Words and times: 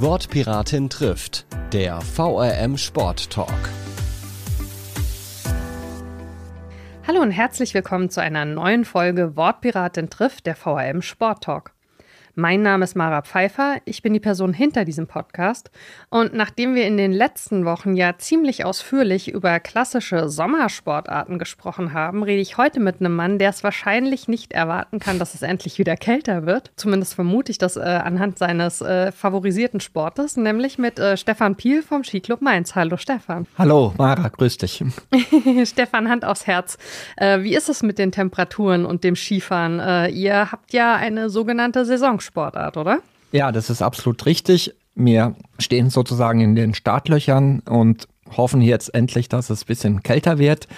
Wortpiratin 0.00 0.88
trifft, 0.90 1.44
der 1.72 2.00
VRM 2.00 2.78
Sport 2.78 3.30
Talk. 3.30 3.48
Hallo 7.04 7.20
und 7.20 7.32
herzlich 7.32 7.74
willkommen 7.74 8.08
zu 8.08 8.22
einer 8.22 8.44
neuen 8.44 8.84
Folge 8.84 9.34
Wortpiratin 9.34 10.08
trifft, 10.08 10.46
der 10.46 10.54
VRM 10.54 11.02
Sport 11.02 11.42
Talk. 11.42 11.72
Mein 12.40 12.62
Name 12.62 12.84
ist 12.84 12.94
Mara 12.94 13.22
Pfeiffer, 13.22 13.78
ich 13.84 14.00
bin 14.00 14.12
die 14.12 14.20
Person 14.20 14.52
hinter 14.52 14.84
diesem 14.84 15.08
Podcast 15.08 15.72
und 16.08 16.34
nachdem 16.34 16.76
wir 16.76 16.86
in 16.86 16.96
den 16.96 17.10
letzten 17.10 17.64
Wochen 17.64 17.96
ja 17.96 18.16
ziemlich 18.16 18.64
ausführlich 18.64 19.28
über 19.28 19.58
klassische 19.58 20.28
Sommersportarten 20.28 21.40
gesprochen 21.40 21.92
haben, 21.94 22.22
rede 22.22 22.40
ich 22.40 22.56
heute 22.56 22.78
mit 22.78 23.00
einem 23.00 23.16
Mann, 23.16 23.40
der 23.40 23.50
es 23.50 23.64
wahrscheinlich 23.64 24.28
nicht 24.28 24.52
erwarten 24.52 25.00
kann, 25.00 25.18
dass 25.18 25.34
es 25.34 25.42
endlich 25.42 25.80
wieder 25.80 25.96
kälter 25.96 26.46
wird. 26.46 26.70
Zumindest 26.76 27.14
vermute 27.14 27.50
ich 27.50 27.58
das 27.58 27.76
äh, 27.76 27.80
anhand 27.80 28.38
seines 28.38 28.82
äh, 28.82 29.10
favorisierten 29.10 29.80
Sportes, 29.80 30.36
nämlich 30.36 30.78
mit 30.78 31.00
äh, 31.00 31.16
Stefan 31.16 31.56
Piel 31.56 31.82
vom 31.82 32.04
Skiclub 32.04 32.40
Mainz. 32.40 32.76
Hallo 32.76 32.98
Stefan. 32.98 33.48
Hallo 33.58 33.92
Mara, 33.98 34.28
grüß 34.28 34.58
dich. 34.58 34.84
Stefan, 35.64 36.08
Hand 36.08 36.24
aufs 36.24 36.46
Herz. 36.46 36.78
Äh, 37.16 37.42
wie 37.42 37.56
ist 37.56 37.68
es 37.68 37.82
mit 37.82 37.98
den 37.98 38.12
Temperaturen 38.12 38.86
und 38.86 39.02
dem 39.02 39.16
Skifahren? 39.16 39.80
Äh, 39.80 40.10
ihr 40.10 40.52
habt 40.52 40.72
ja 40.72 40.94
eine 40.94 41.30
sogenannte 41.30 41.84
Saison 41.84 42.20
Sportart, 42.28 42.76
oder? 42.76 43.00
Ja, 43.32 43.52
das 43.52 43.70
ist 43.70 43.82
absolut 43.82 44.24
richtig. 44.26 44.74
Wir 44.94 45.34
stehen 45.58 45.90
sozusagen 45.90 46.40
in 46.40 46.54
den 46.54 46.74
Startlöchern 46.74 47.60
und 47.60 48.06
hoffen 48.36 48.60
jetzt 48.60 48.94
endlich, 48.94 49.28
dass 49.28 49.48
es 49.50 49.62
ein 49.62 49.66
bisschen 49.66 50.02
kälter 50.02 50.38
wird, 50.38 50.68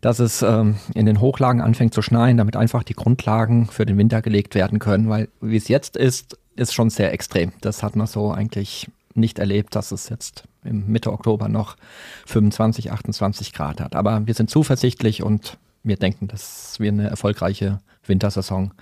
dass 0.00 0.20
es 0.20 0.42
ähm, 0.42 0.76
in 0.94 1.06
den 1.06 1.20
Hochlagen 1.20 1.60
anfängt 1.60 1.92
zu 1.92 2.02
schneien, 2.02 2.36
damit 2.36 2.56
einfach 2.56 2.84
die 2.84 2.94
Grundlagen 2.94 3.66
für 3.66 3.84
den 3.84 3.98
Winter 3.98 4.22
gelegt 4.22 4.54
werden 4.54 4.78
können, 4.78 5.08
weil 5.08 5.28
wie 5.40 5.56
es 5.56 5.68
jetzt 5.68 5.96
ist, 5.96 6.38
ist 6.54 6.72
schon 6.72 6.90
sehr 6.90 7.12
extrem. 7.12 7.52
Das 7.60 7.82
hat 7.82 7.96
man 7.96 8.06
so 8.06 8.30
eigentlich 8.30 8.88
nicht 9.14 9.38
erlebt, 9.40 9.74
dass 9.74 9.90
es 9.90 10.08
jetzt 10.08 10.44
im 10.64 10.86
Mitte 10.86 11.12
Oktober 11.12 11.48
noch 11.48 11.76
25, 12.26 12.92
28 12.92 13.52
Grad 13.52 13.80
hat. 13.80 13.96
Aber 13.96 14.26
wir 14.26 14.34
sind 14.34 14.48
zuversichtlich 14.48 15.22
und 15.22 15.58
wir 15.82 15.96
denken, 15.96 16.28
dass 16.28 16.78
wir 16.78 16.92
eine 16.92 17.08
erfolgreiche 17.08 17.80
Wintersaison 18.06 18.70
haben 18.70 18.76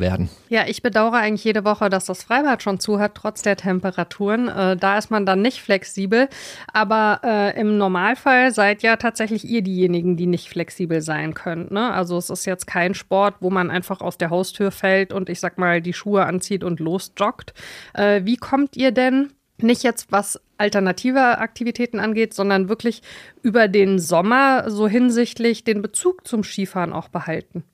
werden. 0.00 0.30
Ja, 0.48 0.66
ich 0.66 0.82
bedauere 0.82 1.14
eigentlich 1.14 1.44
jede 1.44 1.64
Woche, 1.64 1.90
dass 1.90 2.06
das 2.06 2.22
Freibad 2.22 2.62
schon 2.62 2.78
zu 2.78 3.00
hat, 3.00 3.14
trotz 3.14 3.42
der 3.42 3.56
Temperaturen. 3.56 4.48
Äh, 4.48 4.76
da 4.76 4.96
ist 4.96 5.10
man 5.10 5.26
dann 5.26 5.42
nicht 5.42 5.60
flexibel. 5.60 6.28
Aber 6.72 7.20
äh, 7.24 7.60
im 7.60 7.76
Normalfall 7.76 8.52
seid 8.52 8.82
ja 8.82 8.96
tatsächlich 8.96 9.44
ihr 9.44 9.62
diejenigen, 9.62 10.16
die 10.16 10.26
nicht 10.26 10.48
flexibel 10.48 11.00
sein 11.00 11.34
könnt. 11.34 11.72
Ne? 11.72 11.92
Also 11.92 12.16
es 12.16 12.30
ist 12.30 12.44
jetzt 12.44 12.66
kein 12.66 12.94
Sport, 12.94 13.36
wo 13.40 13.50
man 13.50 13.70
einfach 13.70 14.00
aus 14.00 14.18
der 14.18 14.30
Haustür 14.30 14.70
fällt 14.70 15.12
und 15.12 15.28
ich 15.28 15.40
sag 15.40 15.58
mal 15.58 15.82
die 15.82 15.92
Schuhe 15.92 16.24
anzieht 16.24 16.62
und 16.62 16.80
losjoggt. 16.80 17.52
Äh, 17.94 18.22
wie 18.24 18.36
kommt 18.36 18.76
ihr 18.76 18.92
denn 18.92 19.32
nicht 19.58 19.82
jetzt 19.82 20.12
was 20.12 20.40
alternative 20.58 21.38
Aktivitäten 21.38 21.98
angeht, 21.98 22.34
sondern 22.34 22.68
wirklich 22.68 23.02
über 23.42 23.68
den 23.68 23.98
Sommer 23.98 24.70
so 24.70 24.86
hinsichtlich 24.86 25.64
den 25.64 25.82
Bezug 25.82 26.26
zum 26.26 26.44
Skifahren 26.44 26.92
auch 26.92 27.08
behalten? 27.08 27.64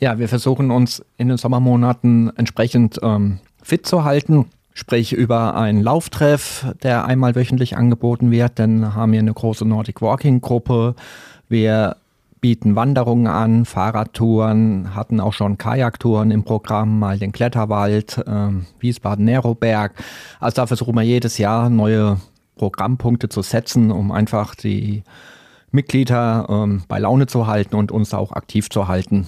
Ja, 0.00 0.18
wir 0.18 0.28
versuchen 0.28 0.70
uns 0.70 1.04
in 1.16 1.28
den 1.28 1.36
Sommermonaten 1.36 2.32
entsprechend 2.36 2.98
ähm, 3.02 3.38
fit 3.62 3.86
zu 3.86 4.04
halten. 4.04 4.46
Sprich 4.76 5.12
über 5.12 5.54
einen 5.54 5.82
Lauftreff, 5.82 6.66
der 6.82 7.04
einmal 7.04 7.36
wöchentlich 7.36 7.76
angeboten 7.76 8.32
wird. 8.32 8.58
Dann 8.58 8.94
haben 8.94 9.12
wir 9.12 9.20
eine 9.20 9.32
große 9.32 9.64
Nordic 9.64 10.02
Walking 10.02 10.40
Gruppe. 10.40 10.96
Wir 11.48 11.96
bieten 12.40 12.74
Wanderungen 12.76 13.28
an, 13.28 13.64
Fahrradtouren, 13.64 14.94
hatten 14.94 15.20
auch 15.20 15.32
schon 15.32 15.56
Kajaktouren 15.56 16.30
im 16.30 16.42
Programm, 16.42 16.98
mal 16.98 17.18
den 17.18 17.32
Kletterwald, 17.32 18.18
äh, 18.18 18.48
Wiesbaden-Neroberg. 18.80 19.94
Also 20.40 20.56
da 20.56 20.66
versuchen 20.66 20.94
wir 20.94 21.02
jedes 21.02 21.38
Jahr 21.38 21.70
neue 21.70 22.18
Programmpunkte 22.56 23.28
zu 23.28 23.42
setzen, 23.42 23.90
um 23.90 24.12
einfach 24.12 24.54
die 24.54 25.04
Mitglieder 25.70 26.46
ähm, 26.50 26.82
bei 26.86 26.98
Laune 26.98 27.26
zu 27.26 27.46
halten 27.46 27.76
und 27.76 27.90
uns 27.90 28.12
auch 28.12 28.32
aktiv 28.32 28.68
zu 28.68 28.88
halten. 28.88 29.26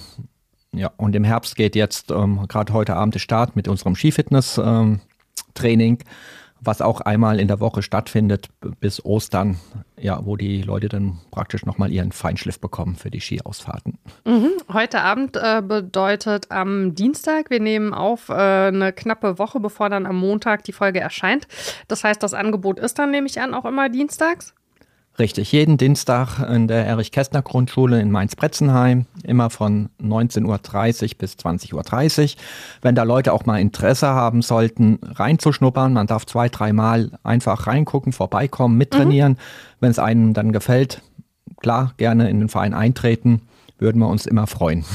Ja, 0.77 0.91
und 0.97 1.15
im 1.15 1.23
Herbst 1.23 1.55
geht 1.55 1.75
jetzt 1.75 2.11
ähm, 2.11 2.45
gerade 2.47 2.71
heute 2.71 2.95
Abend 2.95 3.15
der 3.15 3.19
Start 3.19 3.55
mit 3.55 3.67
unserem 3.67 3.95
Skifitness-Training, 3.95 5.97
ähm, 5.99 6.07
was 6.61 6.81
auch 6.81 7.01
einmal 7.01 7.39
in 7.39 7.47
der 7.47 7.59
Woche 7.59 7.81
stattfindet 7.81 8.49
bis 8.79 9.03
Ostern, 9.03 9.57
ja, 9.99 10.23
wo 10.23 10.35
die 10.35 10.61
Leute 10.61 10.87
dann 10.87 11.17
praktisch 11.31 11.65
nochmal 11.65 11.91
ihren 11.91 12.11
Feinschliff 12.11 12.59
bekommen 12.59 12.95
für 12.95 13.09
die 13.09 13.19
Skiausfahrten. 13.19 13.97
Mhm. 14.25 14.51
Heute 14.71 15.01
Abend 15.01 15.35
äh, 15.35 15.63
bedeutet 15.63 16.51
am 16.51 16.93
Dienstag, 16.93 17.49
wir 17.49 17.59
nehmen 17.59 17.95
auf 17.95 18.29
äh, 18.29 18.33
eine 18.33 18.93
knappe 18.93 19.39
Woche, 19.39 19.59
bevor 19.59 19.89
dann 19.89 20.05
am 20.05 20.17
Montag 20.17 20.63
die 20.63 20.73
Folge 20.73 20.99
erscheint. 20.99 21.47
Das 21.87 22.03
heißt, 22.03 22.21
das 22.21 22.35
Angebot 22.35 22.79
ist 22.79 22.99
dann, 22.99 23.09
nehme 23.09 23.25
ich 23.25 23.41
an, 23.41 23.55
auch 23.55 23.65
immer 23.65 23.89
dienstags? 23.89 24.53
Richtig, 25.19 25.51
jeden 25.51 25.77
Dienstag 25.77 26.47
in 26.47 26.67
der 26.67 26.85
Erich-Kästner-Grundschule 26.85 27.99
in 27.99 28.11
Mainz-Bretzenheim, 28.11 29.07
immer 29.23 29.49
von 29.49 29.89
19.30 29.99 30.45
Uhr 30.45 31.09
bis 31.17 31.33
20.30 31.33 32.23
Uhr. 32.35 32.41
Wenn 32.83 32.93
da 32.93 33.01
Leute 33.01 33.33
auch 33.33 33.43
mal 33.47 33.59
Interesse 33.59 34.07
haben 34.09 34.43
sollten, 34.43 34.99
reinzuschnuppern, 35.01 35.91
man 35.91 36.05
darf 36.05 36.27
zwei, 36.27 36.49
dreimal 36.49 37.09
einfach 37.23 37.65
reingucken, 37.65 38.13
vorbeikommen, 38.13 38.77
mittrainieren. 38.77 39.33
Mhm. 39.33 39.37
Wenn 39.79 39.91
es 39.91 39.97
einem 39.97 40.35
dann 40.35 40.51
gefällt, 40.51 41.01
klar, 41.61 41.93
gerne 41.97 42.29
in 42.29 42.39
den 42.39 42.49
Verein 42.49 42.75
eintreten, 42.75 43.41
würden 43.79 43.99
wir 43.99 44.09
uns 44.09 44.27
immer 44.27 44.45
freuen. 44.45 44.85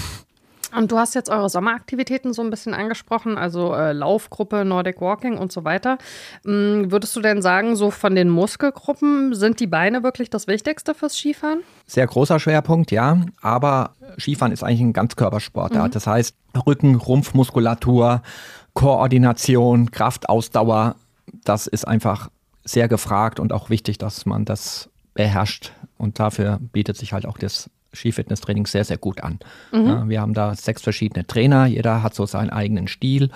Und 0.77 0.91
du 0.91 0.99
hast 0.99 1.15
jetzt 1.15 1.31
eure 1.31 1.49
Sommeraktivitäten 1.49 2.33
so 2.33 2.43
ein 2.43 2.51
bisschen 2.51 2.75
angesprochen, 2.75 3.37
also 3.37 3.75
äh, 3.75 3.93
Laufgruppe, 3.93 4.65
Nordic 4.65 5.01
Walking 5.01 5.39
und 5.39 5.53
so 5.53 5.65
weiter. 5.65 5.99
Ähm, 6.47 6.91
würdest 6.91 7.15
du 7.15 7.21
denn 7.21 7.43
sagen, 7.43 7.77
so 7.77 7.91
von 7.91 8.15
den 8.15 8.29
Muskelgruppen 8.29 9.35
sind 9.35 9.61
die 9.61 9.67
Beine 9.67 10.03
wirklich 10.03 10.31
das 10.31 10.47
Wichtigste 10.47 10.95
fürs 10.95 11.17
Skifahren? 11.17 11.63
Sehr 11.87 12.07
großer 12.07 12.41
Schwerpunkt, 12.41 12.91
ja. 12.91 13.19
Aber 13.41 13.91
Skifahren 14.19 14.53
ist 14.53 14.63
eigentlich 14.63 14.81
ein 14.81 14.93
Ganzkörpersportart. 14.93 15.89
Mhm. 15.89 15.93
Das 15.93 16.07
heißt, 16.07 16.35
Rücken, 16.67 16.95
Rumpfmuskulatur, 16.95 18.23
Koordination, 18.75 19.91
Kraft, 19.91 20.29
Ausdauer, 20.29 20.97
das 21.45 21.67
ist 21.67 21.87
einfach 21.87 22.31
sehr 22.65 22.89
gefragt 22.89 23.41
und 23.41 23.53
auch 23.53 23.71
wichtig, 23.71 23.99
dass 23.99 24.27
man 24.27 24.45
das 24.45 24.89
beherrscht. 25.15 25.73
Und 25.99 26.19
dafür 26.19 26.59
bietet 26.73 26.97
sich 26.97 27.13
halt 27.13 27.27
auch 27.27 27.39
das 27.39 27.71
Skifitnesstraining 27.93 28.67
sehr, 28.67 28.85
sehr 28.85 28.99
gut 28.99 29.23
an. 29.23 29.39
Mhm. 29.73 29.87
Ja, 29.87 30.09
wir 30.09 30.21
haben 30.21 30.35
da 30.35 30.55
sechs 30.55 30.83
verschiedene 30.83 31.27
Trainer, 31.27 31.67
jeder 31.67 32.03
hat 32.03 32.15
so 32.15 32.27
seinen 32.27 32.51
eigenen 32.51 32.89
Stil 32.89 33.31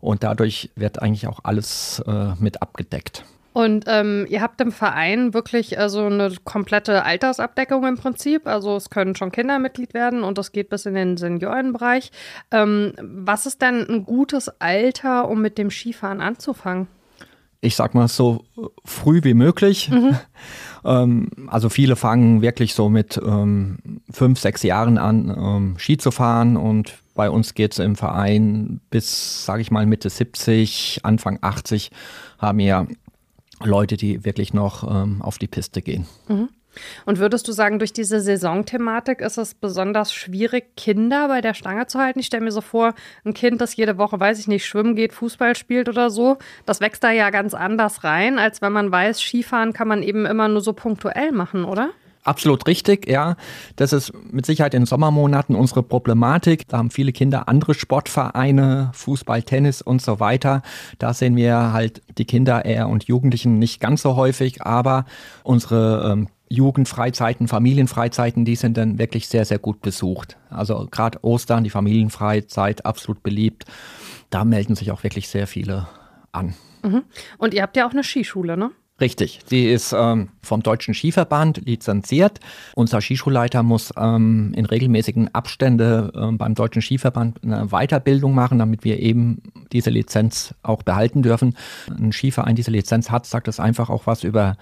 und 0.00 0.22
dadurch 0.22 0.70
wird 0.76 1.00
eigentlich 1.00 1.26
auch 1.26 1.40
alles 1.42 2.02
äh, 2.06 2.32
mit 2.38 2.62
abgedeckt. 2.62 3.24
Und 3.52 3.84
ähm, 3.86 4.26
ihr 4.30 4.40
habt 4.40 4.60
im 4.62 4.72
Verein 4.72 5.34
wirklich 5.34 5.76
äh, 5.76 5.88
so 5.88 6.06
eine 6.06 6.32
komplette 6.44 7.04
Altersabdeckung 7.04 7.86
im 7.86 7.98
Prinzip. 7.98 8.46
Also 8.46 8.76
es 8.76 8.88
können 8.88 9.14
schon 9.14 9.30
Kinder 9.30 9.58
Mitglied 9.58 9.92
werden 9.92 10.24
und 10.24 10.38
das 10.38 10.52
geht 10.52 10.70
bis 10.70 10.86
in 10.86 10.94
den 10.94 11.16
Seniorenbereich. 11.18 12.10
Ähm, 12.50 12.94
was 12.98 13.44
ist 13.44 13.60
denn 13.60 13.86
ein 13.86 14.04
gutes 14.04 14.48
Alter, 14.60 15.28
um 15.28 15.42
mit 15.42 15.58
dem 15.58 15.70
Skifahren 15.70 16.22
anzufangen? 16.22 16.88
Ich 17.62 17.76
sag 17.76 17.94
mal 17.94 18.08
so 18.08 18.44
früh 18.84 19.20
wie 19.24 19.34
möglich. 19.34 19.88
Mhm. 19.88 20.18
Ähm, 20.84 21.28
also 21.46 21.68
viele 21.68 21.94
fangen 21.94 22.42
wirklich 22.42 22.74
so 22.74 22.88
mit 22.88 23.16
ähm, 23.24 23.78
fünf, 24.10 24.40
sechs 24.40 24.64
Jahren 24.64 24.98
an, 24.98 25.30
ähm, 25.30 25.74
Ski 25.78 25.96
zu 25.96 26.10
fahren 26.10 26.56
und 26.56 26.94
bei 27.14 27.30
uns 27.30 27.54
geht 27.54 27.72
es 27.72 27.78
im 27.78 27.94
Verein 27.94 28.80
bis, 28.90 29.44
sage 29.44 29.62
ich 29.62 29.70
mal, 29.70 29.86
Mitte 29.86 30.10
70, 30.10 31.00
Anfang 31.04 31.38
80 31.40 31.92
haben 32.38 32.58
wir 32.58 32.88
Leute, 33.62 33.96
die 33.96 34.24
wirklich 34.24 34.54
noch 34.54 34.82
ähm, 34.90 35.22
auf 35.22 35.38
die 35.38 35.46
Piste 35.46 35.82
gehen. 35.82 36.06
Mhm. 36.28 36.48
Und 37.06 37.18
würdest 37.18 37.46
du 37.48 37.52
sagen, 37.52 37.78
durch 37.78 37.92
diese 37.92 38.20
Saisonthematik 38.20 39.20
ist 39.20 39.38
es 39.38 39.54
besonders 39.54 40.12
schwierig, 40.12 40.76
Kinder 40.76 41.28
bei 41.28 41.40
der 41.40 41.54
Stange 41.54 41.86
zu 41.86 41.98
halten? 41.98 42.20
Ich 42.20 42.26
stelle 42.26 42.44
mir 42.44 42.52
so 42.52 42.60
vor, 42.60 42.94
ein 43.24 43.34
Kind, 43.34 43.60
das 43.60 43.76
jede 43.76 43.98
Woche, 43.98 44.18
weiß 44.18 44.38
ich 44.38 44.48
nicht, 44.48 44.66
schwimmen 44.66 44.96
geht, 44.96 45.12
Fußball 45.12 45.56
spielt 45.56 45.88
oder 45.88 46.10
so, 46.10 46.38
das 46.66 46.80
wächst 46.80 47.04
da 47.04 47.10
ja 47.10 47.30
ganz 47.30 47.54
anders 47.54 48.04
rein, 48.04 48.38
als 48.38 48.62
wenn 48.62 48.72
man 48.72 48.90
weiß, 48.90 49.20
Skifahren 49.20 49.72
kann 49.72 49.88
man 49.88 50.02
eben 50.02 50.26
immer 50.26 50.48
nur 50.48 50.60
so 50.60 50.72
punktuell 50.72 51.32
machen, 51.32 51.64
oder? 51.64 51.90
Absolut 52.24 52.68
richtig, 52.68 53.08
ja. 53.08 53.34
Das 53.74 53.92
ist 53.92 54.12
mit 54.30 54.46
Sicherheit 54.46 54.74
in 54.74 54.86
Sommermonaten 54.86 55.56
unsere 55.56 55.82
Problematik. 55.82 56.68
Da 56.68 56.78
haben 56.78 56.90
viele 56.90 57.10
Kinder 57.10 57.48
andere 57.48 57.74
Sportvereine, 57.74 58.92
Fußball, 58.94 59.42
Tennis 59.42 59.82
und 59.82 60.00
so 60.00 60.20
weiter. 60.20 60.62
Da 60.98 61.14
sehen 61.14 61.34
wir 61.34 61.72
halt 61.72 62.00
die 62.18 62.24
Kinder 62.24 62.64
eher 62.64 62.88
und 62.88 63.04
Jugendlichen 63.04 63.58
nicht 63.58 63.80
ganz 63.80 64.02
so 64.02 64.14
häufig, 64.14 64.62
aber 64.62 65.04
unsere 65.42 66.12
ähm, 66.12 66.28
Jugendfreizeiten, 66.52 67.48
Familienfreizeiten, 67.48 68.44
die 68.44 68.56
sind 68.56 68.76
dann 68.76 68.98
wirklich 68.98 69.26
sehr, 69.28 69.44
sehr 69.44 69.58
gut 69.58 69.80
besucht. 69.80 70.36
Also 70.50 70.86
gerade 70.90 71.18
Ostern, 71.24 71.64
die 71.64 71.70
Familienfreizeit, 71.70 72.84
absolut 72.84 73.22
beliebt. 73.22 73.64
Da 74.28 74.44
melden 74.44 74.74
sich 74.74 74.90
auch 74.90 75.02
wirklich 75.02 75.28
sehr 75.28 75.46
viele 75.46 75.88
an. 76.30 76.54
Mhm. 76.82 77.04
Und 77.38 77.54
ihr 77.54 77.62
habt 77.62 77.76
ja 77.76 77.86
auch 77.86 77.92
eine 77.92 78.04
Skischule, 78.04 78.56
ne? 78.56 78.70
Richtig, 79.00 79.40
sie 79.46 79.68
ist 79.68 79.94
ähm, 79.96 80.28
vom 80.42 80.62
Deutschen 80.62 80.94
Skiverband 80.94 81.62
lizenziert. 81.64 82.38
Unser 82.74 83.00
Skischulleiter 83.00 83.62
muss 83.62 83.92
ähm, 83.96 84.52
in 84.54 84.66
regelmäßigen 84.66 85.34
Abständen 85.34 86.10
ähm, 86.14 86.38
beim 86.38 86.54
Deutschen 86.54 86.82
Skiverband 86.82 87.42
eine 87.42 87.68
Weiterbildung 87.68 88.34
machen, 88.34 88.58
damit 88.58 88.84
wir 88.84 89.00
eben 89.00 89.42
diese 89.72 89.90
Lizenz 89.90 90.54
auch 90.62 90.82
behalten 90.82 91.22
dürfen. 91.22 91.56
Ein 91.88 92.12
Skiverein 92.12 92.54
diese 92.54 92.70
Lizenz 92.70 93.10
hat, 93.10 93.24
sagt 93.26 93.48
das 93.48 93.58
einfach 93.58 93.88
auch 93.88 94.06
was 94.06 94.22
über 94.22 94.56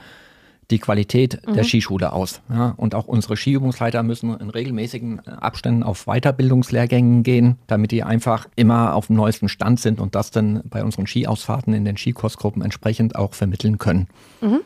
die 0.70 0.78
Qualität 0.78 1.40
mhm. 1.46 1.54
der 1.54 1.64
Skischule 1.64 2.12
aus. 2.12 2.40
Ja, 2.48 2.74
und 2.76 2.94
auch 2.94 3.06
unsere 3.06 3.36
Skiübungsleiter 3.36 4.02
müssen 4.02 4.36
in 4.38 4.50
regelmäßigen 4.50 5.20
Abständen 5.20 5.82
auf 5.82 6.06
Weiterbildungslehrgängen 6.06 7.22
gehen, 7.22 7.56
damit 7.66 7.90
die 7.90 8.02
einfach 8.02 8.48
immer 8.56 8.94
auf 8.94 9.08
dem 9.08 9.16
neuesten 9.16 9.48
Stand 9.48 9.80
sind 9.80 10.00
und 10.00 10.14
das 10.14 10.30
dann 10.30 10.62
bei 10.64 10.82
unseren 10.84 11.06
Skiausfahrten 11.06 11.74
in 11.74 11.84
den 11.84 11.96
Skikursgruppen 11.96 12.62
entsprechend 12.62 13.16
auch 13.16 13.34
vermitteln 13.34 13.78
können. 13.78 14.08
Mhm. 14.40 14.60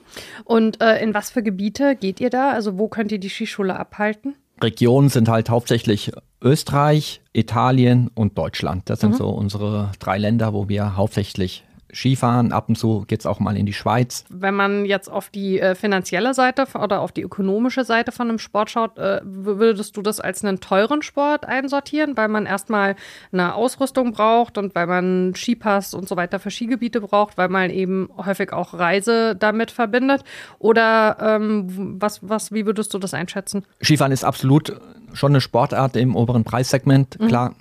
Und 0.44 0.80
äh, 0.80 1.02
in 1.02 1.14
was 1.14 1.30
für 1.30 1.42
Gebiete 1.42 1.96
geht 1.96 2.20
ihr 2.20 2.30
da? 2.30 2.50
Also 2.50 2.78
wo 2.78 2.88
könnt 2.88 3.12
ihr 3.12 3.18
die 3.18 3.30
Skischule 3.30 3.78
abhalten? 3.78 4.34
Regionen 4.62 5.08
sind 5.08 5.28
halt 5.28 5.50
hauptsächlich 5.50 6.12
Österreich, 6.40 7.20
Italien 7.32 8.10
und 8.14 8.38
Deutschland. 8.38 8.88
Das 8.88 9.00
sind 9.00 9.12
mhm. 9.12 9.16
so 9.16 9.28
unsere 9.30 9.90
drei 9.98 10.18
Länder, 10.18 10.52
wo 10.52 10.68
wir 10.68 10.96
hauptsächlich 10.96 11.64
Skifahren, 11.94 12.52
ab 12.52 12.68
und 12.68 12.76
zu 12.76 13.04
geht 13.06 13.20
es 13.20 13.26
auch 13.26 13.40
mal 13.40 13.56
in 13.56 13.66
die 13.66 13.72
Schweiz. 13.72 14.24
Wenn 14.28 14.54
man 14.54 14.84
jetzt 14.84 15.10
auf 15.10 15.30
die 15.30 15.60
äh, 15.60 15.74
finanzielle 15.74 16.34
Seite 16.34 16.66
oder 16.80 17.00
auf 17.00 17.12
die 17.12 17.22
ökonomische 17.22 17.84
Seite 17.84 18.12
von 18.12 18.28
einem 18.28 18.38
Sport 18.38 18.70
schaut, 18.70 18.98
äh, 18.98 19.20
würdest 19.24 19.96
du 19.96 20.02
das 20.02 20.20
als 20.20 20.44
einen 20.44 20.60
teuren 20.60 21.02
Sport 21.02 21.46
einsortieren, 21.46 22.16
weil 22.16 22.28
man 22.28 22.46
erstmal 22.46 22.96
eine 23.32 23.54
Ausrüstung 23.54 24.12
braucht 24.12 24.58
und 24.58 24.74
weil 24.74 24.86
man 24.86 25.34
Skipass 25.34 25.94
und 25.94 26.08
so 26.08 26.16
weiter 26.16 26.38
für 26.38 26.50
Skigebiete 26.50 27.00
braucht, 27.00 27.38
weil 27.38 27.48
man 27.48 27.70
eben 27.70 28.08
häufig 28.16 28.52
auch 28.52 28.74
Reise 28.74 29.36
damit 29.36 29.70
verbindet? 29.70 30.24
Oder 30.58 31.16
ähm, 31.20 31.96
was, 32.00 32.20
was, 32.22 32.52
wie 32.52 32.66
würdest 32.66 32.92
du 32.94 32.98
das 32.98 33.14
einschätzen? 33.14 33.64
Skifahren 33.82 34.12
ist 34.12 34.24
absolut 34.24 34.72
schon 35.12 35.32
eine 35.32 35.40
Sportart 35.40 35.96
im 35.96 36.16
oberen 36.16 36.44
Preissegment. 36.44 37.18
Mhm. 37.20 37.28
Klar, 37.28 37.54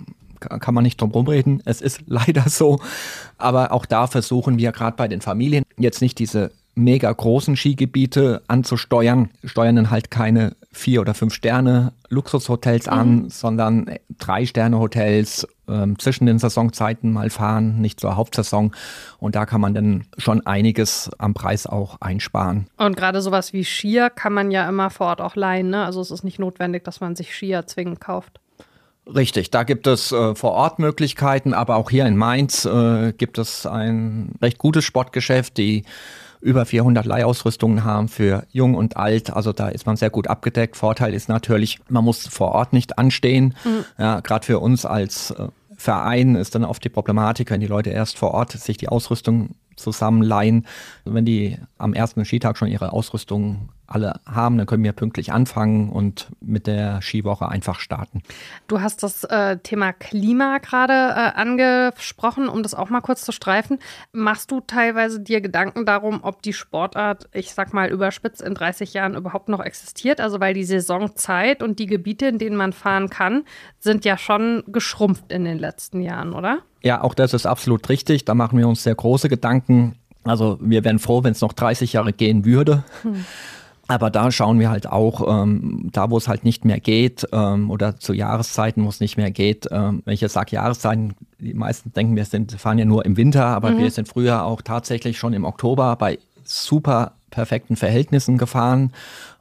kann 0.60 0.74
man 0.74 0.84
nicht 0.84 1.00
drum 1.00 1.10
rumreden. 1.10 1.62
Es 1.64 1.80
ist 1.80 2.02
leider 2.06 2.48
so. 2.48 2.80
Aber 3.38 3.72
auch 3.72 3.86
da 3.86 4.06
versuchen 4.06 4.58
wir 4.58 4.72
gerade 4.72 4.96
bei 4.96 5.08
den 5.08 5.20
Familien 5.20 5.64
jetzt 5.76 6.00
nicht 6.00 6.18
diese 6.18 6.52
mega 6.74 7.10
großen 7.10 7.56
Skigebiete 7.56 8.42
anzusteuern, 8.48 9.30
steuern 9.44 9.76
dann 9.76 9.90
halt 9.90 10.10
keine 10.10 10.56
vier 10.72 11.00
oder 11.00 11.14
fünf 11.14 11.32
Sterne 11.32 11.92
Luxushotels 12.08 12.88
an, 12.88 13.14
mhm. 13.14 13.30
sondern 13.30 13.90
drei 14.18 14.44
Sterne 14.44 14.78
Hotels 14.78 15.46
ähm, 15.68 15.98
zwischen 15.98 16.26
den 16.26 16.38
Saisonzeiten 16.38 17.12
mal 17.12 17.30
fahren, 17.30 17.80
nicht 17.80 18.00
zur 18.00 18.16
Hauptsaison. 18.16 18.72
Und 19.18 19.36
da 19.36 19.46
kann 19.46 19.60
man 19.60 19.74
dann 19.74 20.04
schon 20.18 20.44
einiges 20.46 21.10
am 21.18 21.34
Preis 21.34 21.66
auch 21.66 22.00
einsparen. 22.00 22.66
Und 22.76 22.96
gerade 22.96 23.22
sowas 23.22 23.52
wie 23.52 23.64
Skier 23.64 24.10
kann 24.10 24.32
man 24.32 24.50
ja 24.50 24.68
immer 24.68 24.90
vor 24.90 25.06
Ort 25.06 25.20
auch 25.20 25.36
leihen. 25.36 25.70
Ne? 25.70 25.84
Also 25.84 26.00
es 26.00 26.10
ist 26.10 26.24
nicht 26.24 26.38
notwendig, 26.38 26.84
dass 26.84 27.00
man 27.00 27.16
sich 27.16 27.34
Skier 27.34 27.66
zwingend 27.66 28.00
kauft. 28.00 28.40
Richtig, 29.06 29.50
da 29.50 29.64
gibt 29.64 29.86
es 29.86 30.12
äh, 30.12 30.34
vor 30.34 30.52
Ort 30.52 30.78
Möglichkeiten, 30.78 31.52
aber 31.52 31.76
auch 31.76 31.90
hier 31.90 32.06
in 32.06 32.16
Mainz 32.16 32.64
äh, 32.64 33.12
gibt 33.12 33.38
es 33.38 33.66
ein 33.66 34.32
recht 34.40 34.58
gutes 34.58 34.84
Sportgeschäft, 34.84 35.58
die 35.58 35.84
über 36.40 36.64
400 36.66 37.04
Leihausrüstungen 37.06 37.84
haben 37.84 38.08
für 38.08 38.46
jung 38.50 38.74
und 38.74 38.96
alt. 38.96 39.32
Also 39.32 39.52
da 39.52 39.68
ist 39.68 39.86
man 39.86 39.96
sehr 39.96 40.10
gut 40.10 40.28
abgedeckt. 40.28 40.76
Vorteil 40.76 41.14
ist 41.14 41.28
natürlich, 41.28 41.80
man 41.88 42.04
muss 42.04 42.26
vor 42.26 42.52
Ort 42.52 42.72
nicht 42.72 42.98
anstehen. 42.98 43.54
Mhm. 43.64 43.84
Ja, 43.98 44.20
Gerade 44.20 44.44
für 44.44 44.58
uns 44.58 44.86
als 44.86 45.32
äh, 45.32 45.48
Verein 45.76 46.34
ist 46.34 46.54
dann 46.54 46.64
oft 46.64 46.84
die 46.84 46.88
Problematik, 46.88 47.50
wenn 47.50 47.60
die 47.60 47.66
Leute 47.66 47.90
erst 47.90 48.18
vor 48.18 48.32
Ort 48.32 48.52
sich 48.52 48.76
die 48.76 48.88
Ausrüstung 48.88 49.54
zusammenleihen. 49.76 50.66
Wenn 51.04 51.24
die 51.24 51.58
am 51.78 51.94
ersten 51.94 52.24
Skitag 52.24 52.56
schon 52.56 52.68
ihre 52.68 52.92
Ausrüstung 52.92 53.68
alle 53.86 54.20
haben, 54.26 54.56
dann 54.58 54.66
können 54.66 54.84
wir 54.84 54.92
pünktlich 54.92 55.32
anfangen 55.32 55.90
und 55.90 56.28
mit 56.40 56.66
der 56.66 57.00
Skiwoche 57.02 57.48
einfach 57.48 57.80
starten. 57.80 58.22
Du 58.66 58.80
hast 58.80 59.02
das 59.02 59.24
äh, 59.24 59.58
Thema 59.58 59.92
Klima 59.92 60.58
gerade 60.58 60.92
äh, 60.92 61.40
angesprochen, 61.40 62.48
um 62.48 62.62
das 62.62 62.74
auch 62.74 62.90
mal 62.90 63.00
kurz 63.00 63.24
zu 63.24 63.32
streifen. 63.32 63.78
Machst 64.12 64.50
du 64.50 64.60
teilweise 64.60 65.20
dir 65.20 65.40
Gedanken 65.40 65.86
darum, 65.86 66.20
ob 66.22 66.42
die 66.42 66.52
Sportart, 66.52 67.28
ich 67.32 67.52
sag 67.52 67.72
mal 67.72 67.88
überspitzt, 67.90 68.42
in 68.42 68.54
30 68.54 68.94
Jahren 68.94 69.14
überhaupt 69.14 69.48
noch 69.48 69.60
existiert? 69.60 70.20
Also 70.20 70.40
weil 70.40 70.54
die 70.54 70.64
Saisonzeit 70.64 71.62
und 71.62 71.78
die 71.78 71.86
Gebiete, 71.86 72.26
in 72.26 72.38
denen 72.38 72.56
man 72.56 72.72
fahren 72.72 73.10
kann, 73.10 73.44
sind 73.78 74.04
ja 74.04 74.16
schon 74.16 74.64
geschrumpft 74.66 75.30
in 75.30 75.44
den 75.44 75.58
letzten 75.58 76.00
Jahren, 76.00 76.32
oder? 76.32 76.60
Ja, 76.82 77.02
auch 77.02 77.14
das 77.14 77.32
ist 77.34 77.46
absolut 77.46 77.88
richtig. 77.88 78.24
Da 78.24 78.34
machen 78.34 78.58
wir 78.58 78.68
uns 78.68 78.82
sehr 78.82 78.94
große 78.94 79.28
Gedanken. 79.28 79.96
Also 80.24 80.58
wir 80.60 80.84
wären 80.84 80.98
froh, 80.98 81.22
wenn 81.22 81.32
es 81.32 81.40
noch 81.40 81.52
30 81.52 81.94
Jahre 81.94 82.12
gehen 82.12 82.44
würde. 82.44 82.84
Hm. 83.02 83.24
Aber 83.86 84.10
da 84.10 84.30
schauen 84.30 84.58
wir 84.58 84.70
halt 84.70 84.86
auch, 84.86 85.42
ähm, 85.42 85.90
da 85.92 86.10
wo 86.10 86.16
es 86.16 86.26
halt 86.26 86.44
nicht 86.44 86.64
mehr 86.64 86.80
geht 86.80 87.26
ähm, 87.32 87.70
oder 87.70 87.98
zu 87.98 88.14
Jahreszeiten, 88.14 88.84
wo 88.84 88.88
es 88.88 89.00
nicht 89.00 89.16
mehr 89.16 89.30
geht. 89.30 89.66
Ähm, 89.70 90.02
wenn 90.04 90.14
ich 90.14 90.22
jetzt 90.22 90.32
sage 90.32 90.52
Jahreszeiten, 90.52 91.14
die 91.38 91.54
meisten 91.54 91.92
denken, 91.92 92.16
wir 92.16 92.24
sind, 92.24 92.52
fahren 92.52 92.78
ja 92.78 92.86
nur 92.86 93.04
im 93.04 93.16
Winter, 93.16 93.44
aber 93.44 93.72
mhm. 93.72 93.78
wir 93.78 93.90
sind 93.90 94.08
früher 94.08 94.44
auch 94.44 94.62
tatsächlich 94.62 95.18
schon 95.18 95.34
im 95.34 95.44
Oktober 95.44 95.96
bei 95.96 96.18
super 96.44 97.12
perfekten 97.30 97.76
Verhältnissen 97.76 98.38
gefahren. 98.38 98.92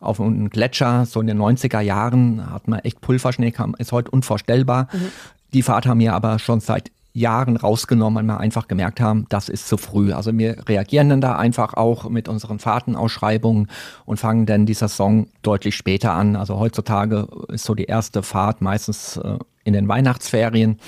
Auf 0.02 0.20
einem 0.20 0.50
Gletscher, 0.50 1.06
so 1.06 1.22
in 1.22 1.28
den 1.28 1.40
90er 1.40 1.80
Jahren, 1.80 2.52
hat 2.52 2.68
man 2.68 2.80
echt 2.80 3.00
Pulverschnee, 3.00 3.52
kam, 3.52 3.76
ist 3.78 3.92
heute 3.92 4.12
unvorstellbar. 4.12 4.88
Mhm. 4.92 5.10
Die 5.54 5.62
Fahrt 5.62 5.86
haben 5.86 6.00
wir 6.00 6.14
aber 6.14 6.40
schon 6.40 6.60
seit 6.60 6.92
Jahren 7.14 7.58
rausgenommen, 7.58 8.16
weil 8.28 8.36
wir 8.36 8.40
einfach 8.40 8.68
gemerkt 8.68 9.00
haben, 9.00 9.28
das 9.30 9.48
ist 9.48 9.68
zu 9.68 9.78
früh. 9.78 10.14
Also 10.14 10.36
wir 10.36 10.68
reagieren 10.68 11.10
dann 11.10 11.22
da 11.22 11.36
einfach 11.36 11.76
auch 11.76 12.10
mit 12.10 12.28
unseren 12.28 12.58
Fahrtenausschreibungen 12.58 13.68
und 14.06 14.18
fangen 14.18 14.48
dann 14.48 14.66
die 14.66 14.74
Saison 14.74 15.28
deutlich 15.44 15.76
später 15.76 16.14
an. 16.14 16.36
Also 16.36 16.60
heutzutage 16.60 17.28
ist 17.50 17.66
so 17.66 17.76
die 17.76 17.86
erste 17.86 18.24
Fahrt 18.24 18.62
meistens 18.62 19.18
äh, 19.18 19.38
in 19.64 19.74
den 19.74 19.88
Weihnachtsferien 19.88 20.80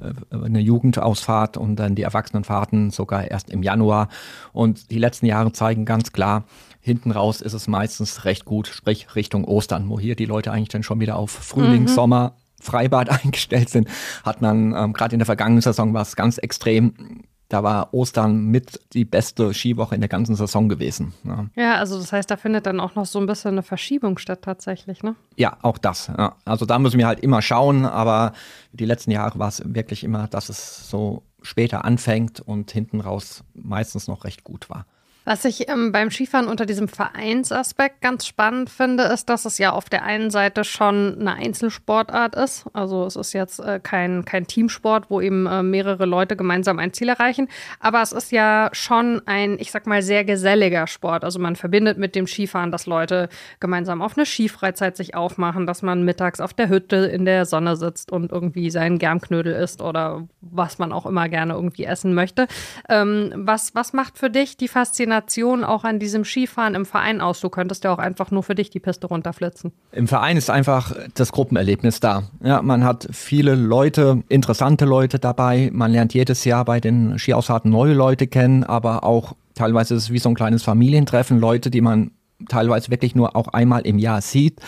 äh, 0.00 0.12
eine 0.34 0.60
Jugendausfahrt 0.60 1.58
und 1.58 1.76
dann 1.76 1.94
die 1.94 2.02
Erwachsenenfahrten 2.02 2.90
sogar 2.90 3.30
erst 3.30 3.50
im 3.50 3.62
Januar. 3.62 4.08
Und 4.54 4.90
die 4.90 4.98
letzten 4.98 5.26
Jahre 5.26 5.52
zeigen 5.52 5.84
ganz 5.84 6.12
klar, 6.12 6.44
hinten 6.80 7.10
raus 7.10 7.42
ist 7.42 7.52
es 7.52 7.68
meistens 7.68 8.24
recht 8.24 8.46
gut, 8.46 8.68
sprich 8.68 9.14
Richtung 9.14 9.44
Ostern, 9.44 9.90
wo 9.90 10.00
hier 10.00 10.16
die 10.16 10.26
Leute 10.26 10.50
eigentlich 10.50 10.68
dann 10.70 10.82
schon 10.82 11.00
wieder 11.00 11.16
auf 11.16 11.30
Frühling, 11.30 11.82
mhm. 11.82 11.88
Sommer 11.88 12.32
Freibad 12.64 13.08
eingestellt 13.24 13.68
sind, 13.68 13.88
hat 14.24 14.42
man 14.42 14.74
ähm, 14.74 14.92
gerade 14.92 15.14
in 15.14 15.18
der 15.18 15.26
vergangenen 15.26 15.62
Saison 15.62 15.94
war 15.94 16.02
es 16.02 16.16
ganz 16.16 16.38
extrem. 16.38 17.22
Da 17.50 17.62
war 17.62 17.92
Ostern 17.92 18.46
mit 18.46 18.80
die 18.94 19.04
beste 19.04 19.52
Skiwoche 19.52 19.94
in 19.94 20.00
der 20.00 20.08
ganzen 20.08 20.34
Saison 20.34 20.68
gewesen. 20.68 21.12
Ja. 21.24 21.46
ja. 21.54 21.74
also 21.76 21.98
das 21.98 22.10
heißt, 22.10 22.30
da 22.30 22.36
findet 22.36 22.66
dann 22.66 22.80
auch 22.80 22.94
noch 22.94 23.04
so 23.04 23.20
ein 23.20 23.26
bisschen 23.26 23.52
eine 23.52 23.62
Verschiebung 23.62 24.16
statt 24.18 24.40
tatsächlich, 24.42 25.02
ne? 25.02 25.14
Ja, 25.36 25.58
auch 25.60 25.76
das. 25.76 26.10
Ja. 26.16 26.36
Also 26.46 26.64
da 26.64 26.78
müssen 26.78 26.98
wir 26.98 27.06
halt 27.06 27.20
immer 27.20 27.42
schauen, 27.42 27.84
aber 27.84 28.32
die 28.72 28.86
letzten 28.86 29.10
Jahre 29.10 29.38
war 29.38 29.48
es 29.48 29.62
wirklich 29.64 30.04
immer, 30.04 30.26
dass 30.26 30.48
es 30.48 30.88
so 30.88 31.22
später 31.42 31.84
anfängt 31.84 32.40
und 32.40 32.70
hinten 32.70 33.00
raus 33.00 33.44
meistens 33.52 34.08
noch 34.08 34.24
recht 34.24 34.42
gut 34.42 34.70
war. 34.70 34.86
Was 35.26 35.46
ich 35.46 35.70
ähm, 35.70 35.90
beim 35.90 36.10
Skifahren 36.10 36.48
unter 36.48 36.66
diesem 36.66 36.86
Vereinsaspekt 36.86 38.02
ganz 38.02 38.26
spannend 38.26 38.68
finde, 38.68 39.04
ist, 39.04 39.30
dass 39.30 39.46
es 39.46 39.56
ja 39.56 39.72
auf 39.72 39.88
der 39.88 40.04
einen 40.04 40.30
Seite 40.30 40.64
schon 40.64 41.16
eine 41.18 41.34
Einzelsportart 41.34 42.34
ist. 42.34 42.66
Also 42.74 43.06
es 43.06 43.16
ist 43.16 43.32
jetzt 43.32 43.58
äh, 43.58 43.80
kein, 43.82 44.26
kein 44.26 44.46
Teamsport, 44.46 45.06
wo 45.08 45.22
eben 45.22 45.46
äh, 45.46 45.62
mehrere 45.62 46.04
Leute 46.04 46.36
gemeinsam 46.36 46.78
ein 46.78 46.92
Ziel 46.92 47.08
erreichen. 47.08 47.48
Aber 47.80 48.02
es 48.02 48.12
ist 48.12 48.32
ja 48.32 48.68
schon 48.72 49.22
ein, 49.24 49.58
ich 49.58 49.70
sag 49.70 49.86
mal, 49.86 50.02
sehr 50.02 50.26
geselliger 50.26 50.86
Sport. 50.86 51.24
Also 51.24 51.38
man 51.38 51.56
verbindet 51.56 51.96
mit 51.96 52.14
dem 52.14 52.26
Skifahren, 52.26 52.70
dass 52.70 52.84
Leute 52.84 53.30
gemeinsam 53.60 54.02
auf 54.02 54.18
eine 54.18 54.26
Skifreizeit 54.26 54.94
sich 54.94 55.14
aufmachen, 55.14 55.66
dass 55.66 55.80
man 55.80 56.04
mittags 56.04 56.40
auf 56.40 56.52
der 56.52 56.68
Hütte 56.68 56.96
in 56.96 57.24
der 57.24 57.46
Sonne 57.46 57.76
sitzt 57.76 58.12
und 58.12 58.30
irgendwie 58.30 58.68
seinen 58.68 58.98
Germknödel 58.98 59.54
isst 59.54 59.80
oder 59.80 60.28
was 60.42 60.78
man 60.78 60.92
auch 60.92 61.06
immer 61.06 61.30
gerne 61.30 61.54
irgendwie 61.54 61.84
essen 61.84 62.12
möchte. 62.12 62.46
Ähm, 62.90 63.32
was, 63.36 63.74
was 63.74 63.94
macht 63.94 64.18
für 64.18 64.28
dich 64.28 64.58
die 64.58 64.68
Faszination? 64.68 65.13
Faszination 65.14 65.64
auch 65.64 65.84
an 65.84 65.98
diesem 65.98 66.24
Skifahren 66.24 66.74
im 66.74 66.84
Verein 66.84 67.20
aus? 67.20 67.40
Du 67.40 67.48
könntest 67.48 67.84
ja 67.84 67.92
auch 67.92 67.98
einfach 67.98 68.30
nur 68.30 68.42
für 68.42 68.54
dich 68.54 68.70
die 68.70 68.80
Piste 68.80 69.06
runterflitzen. 69.06 69.72
Im 69.92 70.08
Verein 70.08 70.36
ist 70.36 70.50
einfach 70.50 70.94
das 71.14 71.32
Gruppenerlebnis 71.32 72.00
da. 72.00 72.24
Ja, 72.42 72.62
man 72.62 72.84
hat 72.84 73.08
viele 73.12 73.54
Leute, 73.54 74.22
interessante 74.28 74.84
Leute 74.84 75.18
dabei. 75.18 75.70
Man 75.72 75.92
lernt 75.92 76.14
jedes 76.14 76.44
Jahr 76.44 76.64
bei 76.64 76.80
den 76.80 77.18
Skiausfahrten 77.18 77.70
neue 77.70 77.94
Leute 77.94 78.26
kennen, 78.26 78.64
aber 78.64 79.04
auch 79.04 79.34
teilweise 79.54 79.94
ist 79.94 80.04
es 80.04 80.10
wie 80.10 80.18
so 80.18 80.28
ein 80.28 80.34
kleines 80.34 80.62
Familientreffen. 80.62 81.38
Leute, 81.38 81.70
die 81.70 81.80
man 81.80 82.10
teilweise 82.48 82.90
wirklich 82.90 83.14
nur 83.14 83.36
auch 83.36 83.48
einmal 83.48 83.82
im 83.82 83.98
Jahr 83.98 84.20
sieht. 84.20 84.60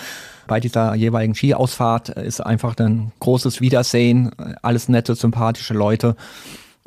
Bei 0.46 0.60
dieser 0.60 0.94
jeweiligen 0.94 1.34
Skiausfahrt 1.34 2.10
ist 2.10 2.40
einfach 2.40 2.76
ein 2.78 3.10
großes 3.18 3.60
Wiedersehen, 3.60 4.30
alles 4.62 4.88
nette, 4.88 5.16
sympathische 5.16 5.74
Leute. 5.74 6.14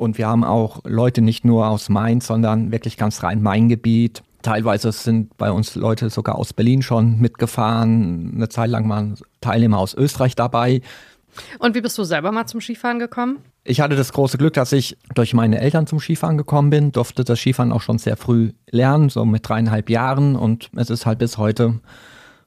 Und 0.00 0.16
wir 0.16 0.28
haben 0.28 0.44
auch 0.44 0.80
Leute 0.84 1.20
nicht 1.20 1.44
nur 1.44 1.68
aus 1.68 1.90
Mainz, 1.90 2.26
sondern 2.26 2.72
wirklich 2.72 2.96
ganz 2.96 3.22
Rhein-Main-Gebiet. 3.22 4.22
Teilweise 4.40 4.92
sind 4.92 5.36
bei 5.36 5.52
uns 5.52 5.74
Leute 5.74 6.08
sogar 6.08 6.36
aus 6.36 6.54
Berlin 6.54 6.80
schon 6.80 7.20
mitgefahren. 7.20 8.32
Eine 8.34 8.48
Zeit 8.48 8.70
lang 8.70 8.88
waren 8.88 9.16
Teilnehmer 9.42 9.78
aus 9.78 9.92
Österreich 9.92 10.34
dabei. 10.34 10.80
Und 11.58 11.74
wie 11.74 11.82
bist 11.82 11.98
du 11.98 12.04
selber 12.04 12.32
mal 12.32 12.46
zum 12.46 12.62
Skifahren 12.62 12.98
gekommen? 12.98 13.40
Ich 13.62 13.82
hatte 13.82 13.94
das 13.94 14.14
große 14.14 14.38
Glück, 14.38 14.54
dass 14.54 14.72
ich 14.72 14.96
durch 15.14 15.34
meine 15.34 15.60
Eltern 15.60 15.86
zum 15.86 16.00
Skifahren 16.00 16.38
gekommen 16.38 16.70
bin, 16.70 16.92
durfte 16.92 17.22
das 17.22 17.38
Skifahren 17.38 17.70
auch 17.70 17.82
schon 17.82 17.98
sehr 17.98 18.16
früh 18.16 18.52
lernen, 18.70 19.10
so 19.10 19.26
mit 19.26 19.46
dreieinhalb 19.46 19.90
Jahren. 19.90 20.34
Und 20.34 20.70
es 20.76 20.88
ist 20.88 21.04
halt 21.04 21.18
bis 21.18 21.36
heute 21.36 21.78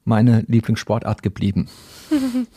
meine 0.05 0.43
Lieblingssportart 0.47 1.23
geblieben. 1.23 1.69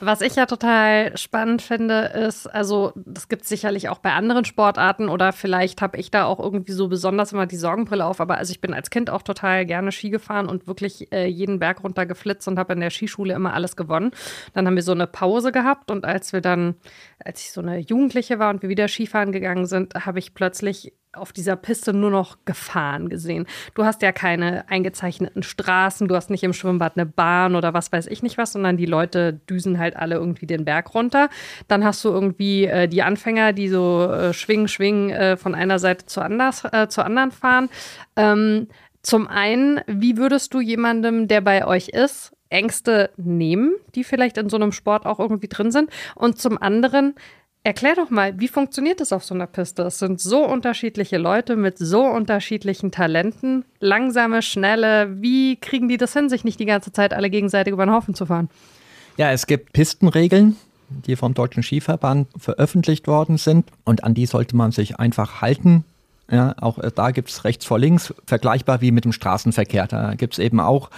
Was 0.00 0.20
ich 0.20 0.36
ja 0.36 0.46
total 0.46 1.16
spannend 1.16 1.62
finde, 1.62 2.04
ist, 2.26 2.46
also 2.46 2.92
das 2.94 3.28
gibt 3.28 3.42
es 3.42 3.48
sicherlich 3.48 3.88
auch 3.88 3.98
bei 3.98 4.12
anderen 4.12 4.44
Sportarten 4.44 5.08
oder 5.08 5.32
vielleicht 5.32 5.82
habe 5.82 5.98
ich 5.98 6.10
da 6.10 6.24
auch 6.24 6.38
irgendwie 6.38 6.72
so 6.72 6.88
besonders 6.88 7.32
immer 7.32 7.46
die 7.46 7.56
Sorgenbrille 7.56 8.04
auf, 8.04 8.20
aber 8.20 8.38
also 8.38 8.50
ich 8.50 8.60
bin 8.60 8.74
als 8.74 8.90
Kind 8.90 9.10
auch 9.10 9.22
total 9.22 9.66
gerne 9.66 9.92
Ski 9.92 10.10
gefahren 10.10 10.48
und 10.48 10.66
wirklich 10.66 11.12
äh, 11.12 11.26
jeden 11.26 11.58
Berg 11.58 11.82
runter 11.82 12.06
geflitzt 12.06 12.46
und 12.48 12.58
habe 12.58 12.74
in 12.74 12.80
der 12.80 12.90
Skischule 12.90 13.34
immer 13.34 13.54
alles 13.54 13.76
gewonnen. 13.76 14.10
Dann 14.52 14.66
haben 14.66 14.76
wir 14.76 14.82
so 14.82 14.92
eine 14.92 15.06
Pause 15.06 15.52
gehabt 15.52 15.90
und 15.90 16.04
als 16.04 16.32
wir 16.32 16.40
dann, 16.40 16.76
als 17.24 17.40
ich 17.40 17.52
so 17.52 17.60
eine 17.60 17.78
Jugendliche 17.78 18.38
war 18.38 18.50
und 18.50 18.62
wir 18.62 18.68
wieder 18.68 18.88
Skifahren 18.88 19.32
gegangen 19.32 19.66
sind, 19.66 19.94
habe 20.06 20.18
ich 20.18 20.34
plötzlich 20.34 20.92
auf 21.16 21.32
dieser 21.32 21.56
Piste 21.56 21.92
nur 21.92 22.10
noch 22.10 22.38
Gefahren 22.44 23.08
gesehen. 23.08 23.46
Du 23.74 23.84
hast 23.84 24.02
ja 24.02 24.12
keine 24.12 24.68
eingezeichneten 24.68 25.42
Straßen, 25.42 26.08
du 26.08 26.14
hast 26.14 26.30
nicht 26.30 26.42
im 26.42 26.52
Schwimmbad 26.52 26.96
eine 26.96 27.06
Bahn 27.06 27.56
oder 27.56 27.74
was 27.74 27.92
weiß 27.92 28.06
ich 28.06 28.22
nicht 28.22 28.38
was, 28.38 28.52
sondern 28.52 28.76
die 28.76 28.86
Leute 28.86 29.34
düsen 29.48 29.78
halt 29.78 29.96
alle 29.96 30.16
irgendwie 30.16 30.46
den 30.46 30.64
Berg 30.64 30.94
runter. 30.94 31.28
Dann 31.68 31.84
hast 31.84 32.04
du 32.04 32.08
irgendwie 32.10 32.64
äh, 32.64 32.88
die 32.88 33.02
Anfänger, 33.02 33.52
die 33.52 33.68
so 33.68 34.10
äh, 34.10 34.32
schwingen, 34.32 34.68
schwingen 34.68 35.10
äh, 35.10 35.36
von 35.36 35.54
einer 35.54 35.78
Seite 35.78 36.06
zur, 36.06 36.24
anders, 36.24 36.64
äh, 36.64 36.88
zur 36.88 37.04
anderen 37.04 37.30
fahren. 37.30 37.68
Ähm, 38.16 38.68
zum 39.02 39.28
einen, 39.28 39.80
wie 39.86 40.16
würdest 40.16 40.52
du 40.52 40.60
jemandem, 40.60 41.28
der 41.28 41.40
bei 41.40 41.64
euch 41.64 41.88
ist, 41.90 42.32
Ängste 42.48 43.10
nehmen, 43.16 43.74
die 43.94 44.04
vielleicht 44.04 44.36
in 44.36 44.48
so 44.48 44.56
einem 44.56 44.72
Sport 44.72 45.06
auch 45.06 45.20
irgendwie 45.20 45.48
drin 45.48 45.70
sind? 45.70 45.90
Und 46.14 46.40
zum 46.40 46.60
anderen, 46.60 47.14
Erklär 47.66 47.96
doch 47.96 48.10
mal, 48.10 48.38
wie 48.38 48.46
funktioniert 48.46 49.00
das 49.00 49.12
auf 49.12 49.24
so 49.24 49.34
einer 49.34 49.48
Piste? 49.48 49.82
Es 49.82 49.98
sind 49.98 50.20
so 50.20 50.46
unterschiedliche 50.46 51.18
Leute 51.18 51.56
mit 51.56 51.78
so 51.78 52.04
unterschiedlichen 52.04 52.92
Talenten. 52.92 53.64
Langsame, 53.80 54.40
schnelle. 54.40 55.20
Wie 55.20 55.56
kriegen 55.56 55.88
die 55.88 55.96
das 55.96 56.12
hin, 56.12 56.28
sich 56.28 56.44
nicht 56.44 56.60
die 56.60 56.64
ganze 56.64 56.92
Zeit 56.92 57.12
alle 57.12 57.28
gegenseitig 57.28 57.72
über 57.72 57.84
den 57.84 57.92
Haufen 57.92 58.14
zu 58.14 58.26
fahren? 58.26 58.50
Ja, 59.16 59.32
es 59.32 59.48
gibt 59.48 59.72
Pistenregeln, 59.72 60.54
die 61.08 61.16
vom 61.16 61.34
Deutschen 61.34 61.64
Skiverband 61.64 62.28
veröffentlicht 62.38 63.08
worden 63.08 63.36
sind. 63.36 63.68
Und 63.82 64.04
an 64.04 64.14
die 64.14 64.26
sollte 64.26 64.54
man 64.54 64.70
sich 64.70 65.00
einfach 65.00 65.40
halten. 65.40 65.84
Ja, 66.30 66.54
auch 66.60 66.78
da 66.78 67.10
gibt 67.10 67.30
es 67.30 67.42
rechts 67.42 67.64
vor 67.66 67.80
links, 67.80 68.14
vergleichbar 68.28 68.80
wie 68.80 68.92
mit 68.92 69.04
dem 69.04 69.12
Straßenverkehr. 69.12 69.88
Da 69.88 70.14
gibt 70.14 70.34
es 70.34 70.38
eben 70.38 70.60
auch 70.60 70.88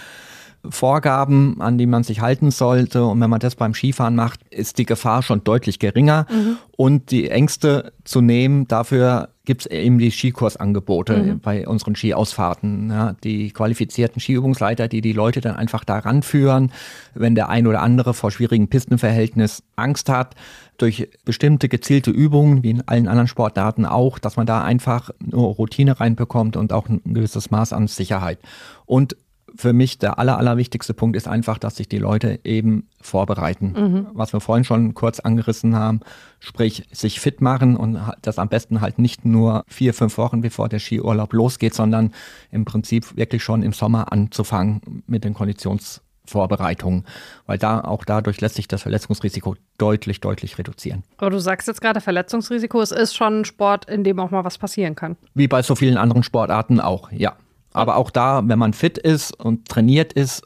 Vorgaben, 0.68 1.60
an 1.60 1.78
die 1.78 1.86
man 1.86 2.02
sich 2.02 2.20
halten 2.20 2.50
sollte. 2.50 3.04
Und 3.04 3.20
wenn 3.20 3.30
man 3.30 3.40
das 3.40 3.54
beim 3.54 3.74
Skifahren 3.74 4.14
macht, 4.14 4.40
ist 4.50 4.78
die 4.78 4.86
Gefahr 4.86 5.22
schon 5.22 5.44
deutlich 5.44 5.78
geringer. 5.78 6.26
Mhm. 6.30 6.56
Und 6.76 7.10
die 7.10 7.30
Ängste 7.30 7.92
zu 8.04 8.20
nehmen, 8.20 8.66
dafür 8.68 9.30
gibt 9.44 9.62
es 9.62 9.66
eben 9.66 9.98
die 9.98 10.10
Skikursangebote 10.10 11.16
mhm. 11.16 11.40
bei 11.40 11.66
unseren 11.66 11.94
Skiausfahrten. 11.94 12.90
Ja, 12.90 13.14
die 13.24 13.50
qualifizierten 13.50 14.20
Skiübungsleiter, 14.20 14.88
die 14.88 15.00
die 15.00 15.12
Leute 15.12 15.40
dann 15.40 15.56
einfach 15.56 15.84
daran 15.84 16.22
führen, 16.22 16.70
wenn 17.14 17.34
der 17.34 17.48
ein 17.48 17.66
oder 17.66 17.80
andere 17.80 18.12
vor 18.12 18.30
schwierigen 18.30 18.68
Pistenverhältnis 18.68 19.62
Angst 19.76 20.08
hat, 20.08 20.34
durch 20.76 21.08
bestimmte 21.24 21.68
gezielte 21.68 22.10
Übungen, 22.10 22.62
wie 22.62 22.70
in 22.70 22.86
allen 22.86 23.08
anderen 23.08 23.28
Sportarten 23.28 23.86
auch, 23.86 24.18
dass 24.18 24.36
man 24.36 24.46
da 24.46 24.62
einfach 24.62 25.10
nur 25.18 25.54
Routine 25.54 25.98
reinbekommt 25.98 26.56
und 26.56 26.72
auch 26.72 26.88
ein 26.88 27.00
gewisses 27.04 27.50
Maß 27.50 27.72
an 27.72 27.86
Sicherheit. 27.86 28.38
Und 28.86 29.16
für 29.58 29.72
mich 29.72 29.98
der 29.98 30.20
aller, 30.20 30.38
allerwichtigste 30.38 30.94
Punkt 30.94 31.16
ist 31.16 31.26
einfach, 31.26 31.58
dass 31.58 31.74
sich 31.76 31.88
die 31.88 31.98
Leute 31.98 32.38
eben 32.44 32.86
vorbereiten. 33.00 33.74
Mhm. 33.76 34.06
Was 34.12 34.32
wir 34.32 34.40
vorhin 34.40 34.62
schon 34.62 34.94
kurz 34.94 35.18
angerissen 35.18 35.74
haben, 35.74 36.00
sprich 36.38 36.86
sich 36.92 37.18
fit 37.18 37.40
machen 37.40 37.76
und 37.76 37.98
das 38.22 38.38
am 38.38 38.48
besten 38.48 38.80
halt 38.80 39.00
nicht 39.00 39.24
nur 39.24 39.64
vier, 39.66 39.94
fünf 39.94 40.16
Wochen 40.16 40.42
bevor 40.42 40.68
der 40.68 40.78
Skiurlaub 40.78 41.32
losgeht, 41.32 41.74
sondern 41.74 42.12
im 42.52 42.64
Prinzip 42.64 43.16
wirklich 43.16 43.42
schon 43.42 43.64
im 43.64 43.72
Sommer 43.72 44.12
anzufangen 44.12 45.02
mit 45.08 45.24
den 45.24 45.34
Konditionsvorbereitungen, 45.34 47.04
weil 47.46 47.58
da 47.58 47.80
auch 47.80 48.04
dadurch 48.04 48.40
lässt 48.40 48.54
sich 48.54 48.68
das 48.68 48.82
Verletzungsrisiko 48.82 49.56
deutlich, 49.76 50.20
deutlich 50.20 50.56
reduzieren. 50.58 51.02
Aber 51.16 51.30
du 51.30 51.40
sagst 51.40 51.66
jetzt 51.66 51.80
gerade 51.80 52.00
Verletzungsrisiko, 52.00 52.80
es 52.80 52.92
ist 52.92 53.16
schon 53.16 53.40
ein 53.40 53.44
Sport, 53.44 53.90
in 53.90 54.04
dem 54.04 54.20
auch 54.20 54.30
mal 54.30 54.44
was 54.44 54.56
passieren 54.56 54.94
kann. 54.94 55.16
Wie 55.34 55.48
bei 55.48 55.62
so 55.62 55.74
vielen 55.74 55.96
anderen 55.96 56.22
Sportarten 56.22 56.78
auch, 56.78 57.10
ja. 57.10 57.34
Aber 57.78 57.96
auch 57.96 58.10
da, 58.10 58.42
wenn 58.44 58.58
man 58.58 58.72
fit 58.72 58.98
ist 58.98 59.32
und 59.38 59.68
trainiert 59.68 60.12
ist, 60.12 60.42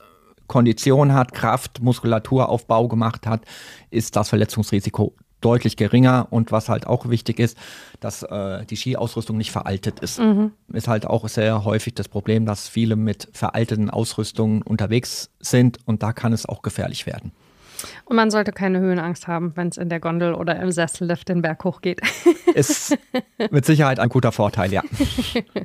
Kondition 0.46 1.14
hat, 1.14 1.32
Kraft, 1.32 1.82
Muskulaturaufbau 1.82 2.88
gemacht 2.88 3.26
hat, 3.26 3.42
ist 3.90 4.16
das 4.16 4.28
Verletzungsrisiko 4.28 5.14
deutlich 5.40 5.76
geringer. 5.76 6.26
Und 6.30 6.52
was 6.52 6.68
halt 6.68 6.86
auch 6.86 7.08
wichtig 7.08 7.38
ist, 7.38 7.58
dass 8.00 8.22
äh, 8.22 8.64
die 8.66 8.76
Skiausrüstung 8.76 9.36
nicht 9.36 9.50
veraltet 9.50 10.00
ist. 10.00 10.18
Mhm. 10.18 10.52
Ist 10.72 10.88
halt 10.88 11.06
auch 11.06 11.28
sehr 11.28 11.64
häufig 11.64 11.94
das 11.94 12.08
Problem, 12.08 12.46
dass 12.46 12.68
viele 12.68 12.96
mit 12.96 13.28
veralteten 13.32 13.90
Ausrüstungen 13.90 14.62
unterwegs 14.62 15.30
sind 15.40 15.78
und 15.86 16.02
da 16.02 16.12
kann 16.12 16.32
es 16.32 16.46
auch 16.46 16.62
gefährlich 16.62 17.06
werden. 17.06 17.32
Und 18.04 18.16
man 18.16 18.30
sollte 18.30 18.52
keine 18.52 18.80
Höhenangst 18.80 19.26
haben, 19.26 19.52
wenn 19.56 19.68
es 19.68 19.76
in 19.76 19.88
der 19.88 20.00
Gondel 20.00 20.34
oder 20.34 20.58
im 20.60 20.70
Sessellift 20.70 21.28
den 21.28 21.42
Berg 21.42 21.64
hochgeht. 21.64 22.00
Ist 22.54 22.96
mit 23.50 23.64
Sicherheit 23.64 23.98
ein 23.98 24.08
guter 24.08 24.32
Vorteil, 24.32 24.72
ja. 24.72 24.82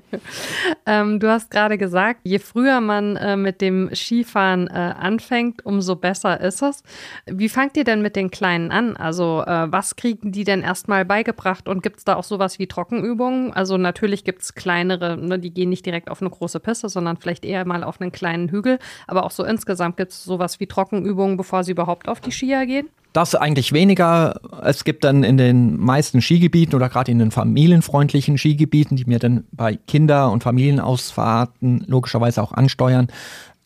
ähm, 0.85 1.19
du 1.19 1.29
hast 1.29 1.51
gerade 1.51 1.77
gesagt, 1.77 2.21
je 2.23 2.39
früher 2.39 2.81
man 2.81 3.17
äh, 3.17 3.35
mit 3.35 3.61
dem 3.61 3.93
Skifahren 3.93 4.67
äh, 4.67 4.71
anfängt, 4.71 5.65
umso 5.65 5.95
besser 5.95 6.39
ist 6.39 6.61
es. 6.61 6.83
Wie 7.25 7.49
fangt 7.49 7.75
ihr 7.77 7.83
denn 7.83 8.01
mit 8.01 8.15
den 8.15 8.31
Kleinen 8.31 8.71
an? 8.71 8.95
Also 8.95 9.43
äh, 9.45 9.71
was 9.71 9.95
kriegen 9.95 10.31
die 10.31 10.43
denn 10.43 10.61
erstmal 10.61 11.05
beigebracht 11.05 11.67
und 11.67 11.83
gibt 11.83 11.97
es 11.97 12.05
da 12.05 12.15
auch 12.15 12.23
sowas 12.23 12.59
wie 12.59 12.67
Trockenübungen? 12.67 13.53
Also 13.53 13.77
natürlich 13.77 14.23
gibt 14.23 14.41
es 14.41 14.53
kleinere, 14.55 15.17
ne, 15.17 15.39
die 15.39 15.53
gehen 15.53 15.69
nicht 15.69 15.85
direkt 15.85 16.09
auf 16.09 16.21
eine 16.21 16.29
große 16.29 16.59
Piste, 16.59 16.89
sondern 16.89 17.17
vielleicht 17.17 17.45
eher 17.45 17.65
mal 17.65 17.83
auf 17.83 17.99
einen 17.99 18.11
kleinen 18.11 18.49
Hügel. 18.49 18.79
Aber 19.07 19.23
auch 19.23 19.31
so 19.31 19.43
insgesamt 19.43 19.97
gibt 19.97 20.11
es 20.11 20.23
sowas 20.23 20.59
wie 20.59 20.67
Trockenübungen, 20.67 21.37
bevor 21.37 21.63
sie 21.63 21.71
überhaupt 21.71 22.06
auf 22.07 22.21
die 22.21 22.31
Skier 22.31 22.65
gehen? 22.65 22.89
Das 23.13 23.33
eigentlich 23.33 23.73
weniger. 23.73 24.39
Es 24.63 24.83
gibt 24.83 25.03
dann 25.03 25.23
in 25.23 25.37
den 25.37 25.77
meisten 25.77 26.21
Skigebieten 26.21 26.75
oder 26.75 26.87
gerade 26.87 27.11
in 27.11 27.19
den 27.19 27.31
familienfreundlichen 27.31 28.37
Skigebieten, 28.37 28.95
die 28.95 29.05
mir 29.05 29.17
dann 29.17 29.45
bei 29.51 29.75
Kinder- 29.87 30.31
und 30.31 30.43
Familienausfahrten 30.43 31.85
logischerweise 31.87 32.43
auch 32.43 32.51
ansteuern, 32.51 33.07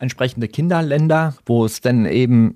entsprechende 0.01 0.47
Kinderländer, 0.47 1.35
wo 1.45 1.65
es 1.65 1.81
dann 1.81 2.05
eben 2.05 2.55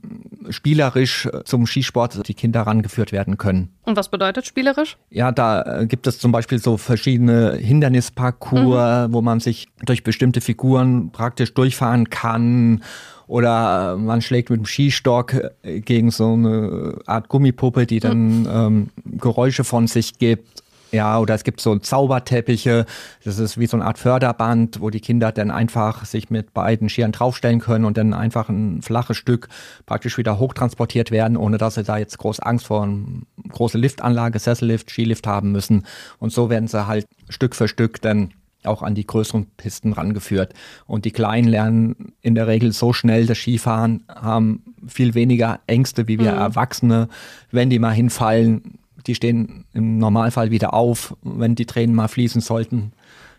spielerisch 0.50 1.30
zum 1.44 1.68
Skisport 1.68 2.28
die 2.28 2.34
Kinder 2.34 2.62
rangeführt 2.62 3.12
werden 3.12 3.38
können. 3.38 3.70
Und 3.84 3.98
was 3.98 4.10
bedeutet 4.10 4.46
spielerisch? 4.46 4.98
Ja, 5.10 5.32
da 5.32 5.82
äh, 5.82 5.86
gibt 5.86 6.08
es 6.08 6.18
zum 6.18 6.32
Beispiel 6.32 6.60
so 6.60 6.78
verschiedene 6.78 7.56
Hindernisparcours, 7.56 9.10
mhm. 9.10 9.14
wo 9.14 9.22
man 9.22 9.40
sich 9.40 9.68
durch 9.86 10.04
bestimmte 10.04 10.42
Figuren 10.42 11.12
praktisch 11.12 11.54
durchfahren 11.54 12.10
kann 12.10 12.82
oder 13.28 13.98
man 13.98 14.22
schlägt 14.22 14.50
mit 14.50 14.60
dem 14.60 14.66
Skistock 14.66 15.36
äh, 15.64 15.80
gegen 15.82 16.12
so 16.12 16.34
eine 16.34 17.00
Art 17.06 17.30
Gummipuppe, 17.30 17.86
die 17.86 18.00
dann 18.00 18.42
mhm. 18.42 18.50
ähm, 18.52 18.90
Geräusche 19.20 19.64
von 19.64 19.88
sich 19.88 20.18
gibt. 20.18 20.64
Ja, 20.92 21.20
oder 21.20 21.36
es 21.36 21.44
gibt 21.44 21.60
so 21.60 21.78
Zauberteppiche, 21.78 22.86
das 23.26 23.38
ist 23.38 23.58
wie 23.60 23.66
so 23.66 23.76
eine 23.76 23.86
Art 23.86 23.98
Förderband, 24.00 24.80
wo 24.80 24.90
die 24.90 25.02
Kinder 25.02 25.34
dann 25.34 25.52
einfach 25.52 26.06
sich 26.06 26.30
mit 26.30 26.54
beiden 26.54 26.88
Skiern 26.88 27.12
draufstellen 27.12 27.60
können 27.60 27.84
und 27.84 27.98
dann 27.98 28.14
einfach 28.14 28.48
ein 28.48 28.82
flaches 28.82 29.18
Stück 29.18 29.50
praktisch 29.86 30.18
wieder 30.18 30.40
hochtransportiert 30.40 31.12
werden, 31.12 31.36
ohne 31.36 31.58
dass 31.58 31.76
sie 31.76 31.84
da 31.84 31.98
jetzt 31.98 32.18
groß 32.18 32.40
Angst 32.40 32.68
vor 32.68 32.84
einer 32.84 33.04
großen 33.50 33.82
Liftanlage, 33.82 34.40
Sessellift, 34.40 34.90
Skilift 34.90 35.28
haben 35.28 35.52
müssen. 35.52 35.86
Und 36.20 36.32
so 36.32 36.50
werden 36.50 36.70
sie 36.70 36.88
halt 36.88 37.08
Stück 37.28 37.56
für 37.56 37.68
Stück 37.68 38.02
dann 38.02 38.32
auch 38.68 38.82
an 38.82 38.96
die 38.96 39.06
größeren 39.06 39.48
Pisten 39.58 39.94
rangeführt. 39.94 40.54
Und 40.86 41.06
die 41.06 41.12
Kleinen 41.12 41.48
lernen 41.48 42.14
in 42.22 42.36
der 42.36 42.48
Regel 42.48 42.72
so 42.72 42.94
schnell 42.94 43.26
das 43.26 43.38
Skifahren, 43.38 44.04
haben 44.08 44.64
viel 44.88 45.14
weniger 45.14 45.60
Ängste 45.68 46.08
wie 46.08 46.20
wir 46.20 46.32
mhm. 46.32 46.40
Erwachsene. 46.40 47.10
Wenn 47.52 47.70
die 47.70 47.80
mal 47.80 47.94
hinfallen, 47.94 48.80
die 49.08 49.16
stehen 49.16 49.66
im 49.74 49.98
Normalfall 49.98 50.52
wieder 50.52 50.74
auf. 50.74 51.16
Wenn 51.22 51.56
die 51.56 51.66
Tränen 51.66 51.96
mal 51.96 52.08
fließen 52.08 52.42
sollten, 52.42 52.94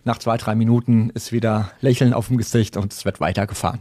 nach 0.05 0.19
zwei, 0.19 0.37
drei 0.37 0.55
Minuten 0.55 1.11
ist 1.11 1.33
wieder 1.33 1.73
Lächeln 1.81 2.13
auf 2.13 2.29
dem 2.29 2.39
Gesicht 2.39 2.77
und 2.77 2.93
es 2.93 3.05
wird 3.05 3.21
weitergefahren. 3.21 3.81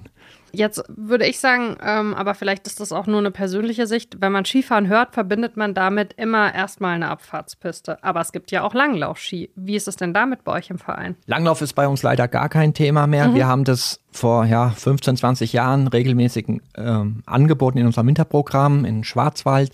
Jetzt 0.56 0.84
würde 0.88 1.26
ich 1.26 1.40
sagen, 1.40 1.76
ähm, 1.84 2.14
aber 2.14 2.34
vielleicht 2.34 2.66
ist 2.68 2.80
das 2.80 2.92
auch 2.92 3.08
nur 3.08 3.20
eine 3.20 3.32
persönliche 3.32 3.88
Sicht. 3.88 4.22
Wenn 4.22 4.32
man 4.32 4.46
Skifahren 4.46 4.88
hört, 4.88 5.14
verbindet 5.14 5.58
man 5.58 5.74
damit 5.74 6.14
immer 6.14 6.54
erstmal 6.54 6.96
eine 6.96 7.10
Abfahrtspiste. 7.10 8.04
Aber 8.04 8.22
es 8.22 8.32
gibt 8.32 8.52
ja 8.52 8.64
auch 8.64 8.74
Langlaufski. 8.74 9.52
Wie 9.56 9.76
ist 9.76 9.88
es 9.88 9.98
denn 9.98 10.14
damit 10.14 10.44
bei 10.44 10.54
euch 10.54 10.70
im 10.70 10.78
Verein? 10.78 11.16
Langlauf 11.26 11.62
ist 11.62 11.74
bei 11.74 11.88
uns 11.88 12.04
leider 12.04 12.28
gar 12.28 12.50
kein 12.50 12.74
Thema 12.74 13.08
mehr. 13.08 13.30
Mhm. 13.30 13.36
Wir 13.36 13.48
haben 13.48 13.64
das 13.64 14.00
vor 14.12 14.46
ja, 14.46 14.70
15, 14.70 15.18
20 15.18 15.54
Jahren 15.54 15.88
regelmäßig 15.88 16.48
ähm, 16.78 17.24
angeboten 17.26 17.78
in 17.78 17.86
unserem 17.86 18.08
Winterprogramm 18.08 18.86
in 18.86 19.04
Schwarzwald. 19.04 19.72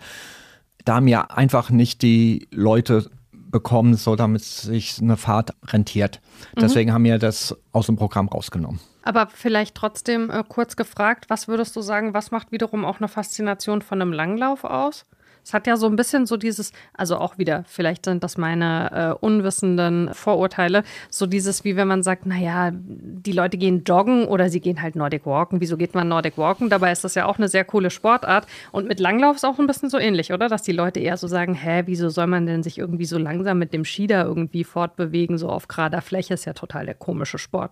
Da 0.85 0.95
haben 0.95 1.07
ja 1.07 1.21
einfach 1.21 1.69
nicht 1.69 2.01
die 2.01 2.47
Leute 2.51 3.09
bekommen, 3.51 3.96
so 3.96 4.15
damit 4.15 4.43
sich 4.43 5.00
eine 5.01 5.17
Fahrt 5.17 5.51
rentiert. 5.67 6.22
Mhm. 6.55 6.62
Deswegen 6.62 6.93
haben 6.93 7.03
wir 7.03 7.20
das 7.20 7.55
aus 7.72 7.86
dem 7.88 7.96
Programm 7.96 8.27
rausgenommen. 8.27 8.79
Aber 9.03 9.27
vielleicht 9.34 9.75
trotzdem 9.75 10.29
äh, 10.29 10.43
kurz 10.48 10.75
gefragt, 10.75 11.25
was 11.29 11.48
würdest 11.48 11.75
du 11.75 11.81
sagen, 11.81 12.13
was 12.13 12.31
macht 12.31 12.51
wiederum 12.51 12.86
auch 12.86 13.00
eine 13.00 13.08
Faszination 13.08 13.81
von 13.81 14.01
einem 14.01 14.13
Langlauf 14.13 14.63
aus? 14.63 15.05
Es 15.43 15.53
hat 15.53 15.67
ja 15.67 15.77
so 15.77 15.88
ein 15.88 15.95
bisschen 15.95 16.25
so 16.25 16.38
dieses, 16.38 16.71
also 16.93 17.17
auch 17.17 17.38
wieder, 17.38 17.63
vielleicht 17.67 18.05
sind 18.05 18.24
das 18.24 18.38
meine 18.38 19.17
äh, 19.19 19.25
unwissenden 19.25 20.13
Vorurteile, 20.13 20.83
so 21.10 21.25
dieses, 21.25 21.63
wie 21.63 21.75
wenn 21.75 21.88
man 21.88 22.03
sagt, 22.03 22.25
naja, 22.25 22.71
die 22.74 23.31
Leute 23.31 23.57
gehen 23.57 23.83
joggen 23.83 24.25
oder 24.25 24.50
sie 24.50 24.60
gehen 24.60 24.81
halt 24.81 24.95
Nordic 24.95 25.25
Walken. 25.25 25.60
Wieso 25.62 25.77
geht 25.77 25.95
man 25.95 26.07
Nordic 26.07 26.38
Walken? 26.38 26.69
Dabei 26.69 26.91
ist 26.91 27.03
das 27.03 27.15
ja 27.15 27.25
auch 27.25 27.38
eine 27.38 27.48
sehr 27.48 27.65
coole 27.65 27.89
Sportart. 27.89 28.45
Und 28.71 28.88
mit 28.88 29.00
Langlauf 29.00 29.38
ist 29.38 29.45
auch 29.45 29.60
ein 29.60 29.67
bisschen 29.67 29.89
so 29.89 29.98
ähnlich, 29.98 30.31
oder? 30.31 30.48
Dass 30.48 30.62
die 30.62 30.71
Leute 30.71 31.00
eher 31.00 31.17
so 31.17 31.27
sagen, 31.27 31.53
hä, 31.53 31.83
wieso 31.86 32.10
soll 32.10 32.27
man 32.27 32.45
denn 32.45 32.63
sich 32.63 32.77
irgendwie 32.77 33.05
so 33.05 33.17
langsam 33.17 33.57
mit 33.60 33.74
dem 33.74 33.86
Ski 33.86 34.07
da 34.07 34.24
irgendwie 34.24 34.63
fortbewegen, 34.63 35.38
so 35.38 35.50
auf 35.50 35.67
gerader 35.67 36.01
Fläche? 36.01 36.33
Ist 36.33 36.45
ja 36.45 36.53
total 36.53 36.86
der 36.86 36.95
komische 36.95 37.38
Sport. 37.38 37.71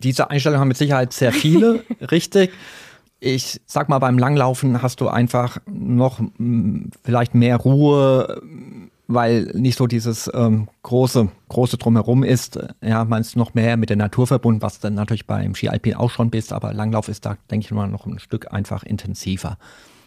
Diese 0.00 0.30
Einstellung 0.30 0.60
haben 0.60 0.68
mit 0.68 0.76
Sicherheit 0.76 1.12
sehr 1.12 1.32
viele, 1.32 1.82
richtig 2.10 2.52
ich 3.20 3.60
sag 3.66 3.88
mal, 3.88 3.98
beim 3.98 4.18
Langlaufen 4.18 4.82
hast 4.82 5.00
du 5.00 5.08
einfach 5.08 5.58
noch 5.66 6.18
hm, 6.18 6.90
vielleicht 7.02 7.34
mehr 7.34 7.56
Ruhe, 7.56 8.40
weil 9.08 9.44
nicht 9.54 9.78
so 9.78 9.86
dieses 9.86 10.30
ähm, 10.34 10.68
große, 10.82 11.28
große 11.48 11.78
Drumherum 11.78 12.22
ist. 12.22 12.58
Ja, 12.82 13.04
man 13.04 13.22
ist 13.22 13.36
noch 13.36 13.54
mehr 13.54 13.76
mit 13.76 13.88
der 13.88 13.96
Natur 13.96 14.26
verbunden, 14.26 14.62
was 14.62 14.80
dann 14.80 14.94
natürlich 14.94 15.26
beim 15.26 15.54
Ski 15.54 15.68
Alpin 15.68 15.94
auch 15.94 16.10
schon 16.10 16.30
bist, 16.30 16.52
aber 16.52 16.74
Langlauf 16.74 17.08
ist 17.08 17.24
da, 17.24 17.36
denke 17.50 17.64
ich 17.64 17.70
mal, 17.70 17.88
noch 17.88 18.06
ein 18.06 18.18
Stück 18.18 18.52
einfach 18.52 18.82
intensiver. 18.82 19.58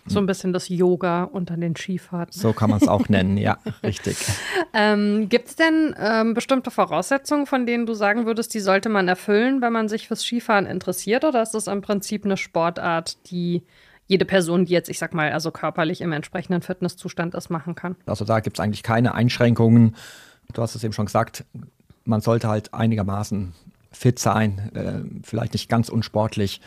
So 0.06 0.20
ein 0.20 0.26
bisschen 0.26 0.52
das 0.54 0.70
Yoga 0.70 1.24
unter 1.24 1.58
den 1.58 1.76
Skifahrten. 1.76 2.34
So 2.34 2.54
kann 2.54 2.70
man 2.70 2.80
es 2.82 2.88
auch 2.88 3.08
nennen, 3.10 3.38
ja, 3.38 3.58
richtig. 3.84 4.18
Ähm, 4.74 5.30
Gibt 5.30 5.50
es 5.50 5.56
denn 5.56 5.96
ähm, 6.00 6.34
bestimmte 6.34 6.72
Voraussetzungen, 6.72 7.46
von 7.46 7.66
denen 7.66 7.86
du 7.86 7.94
sagen 7.94 8.26
würdest, 8.26 8.54
die 8.54 8.60
sollte 8.60 8.90
man 8.90 9.08
erfüllen, 9.08 9.62
wenn 9.62 9.74
man 9.74 9.88
sich 9.88 10.08
fürs 10.08 10.24
Skifahren 10.24 10.66
interessiert? 10.66 11.24
Oder 11.24 11.42
ist 11.44 11.52
das 11.52 11.68
im 11.68 11.82
Prinzip 11.82 12.26
eine 12.26 12.38
Sportart, 12.38 13.18
die 13.30 13.64
jede 14.08 14.26
Person, 14.26 14.66
die 14.66 14.74
jetzt, 14.74 14.90
ich 14.90 15.00
sag 15.00 15.14
mal, 15.14 15.32
also 15.32 15.52
körperlich 15.52 16.02
im 16.02 16.12
entsprechenden 16.12 16.62
Fitnesszustand 16.62 17.34
ist, 17.36 17.50
machen 17.50 17.76
kann? 17.76 17.96
Also 18.06 18.26
da 18.26 18.40
gibt 18.40 18.58
es 18.58 18.64
eigentlich 18.64 18.84
keine 18.84 19.14
Einschränkungen. 19.14 19.96
Du 20.54 20.62
hast 20.62 20.76
es 20.76 20.84
eben 20.84 20.94
schon 20.94 21.06
gesagt, 21.06 21.46
man 22.04 22.22
sollte 22.22 22.50
halt 22.50 22.74
einigermaßen 22.74 23.54
fit 23.92 24.20
sein, 24.20 24.72
äh, 24.74 25.26
vielleicht 25.26 25.54
nicht 25.54 25.70
ganz 25.70 25.90
unsportlich 25.90 26.62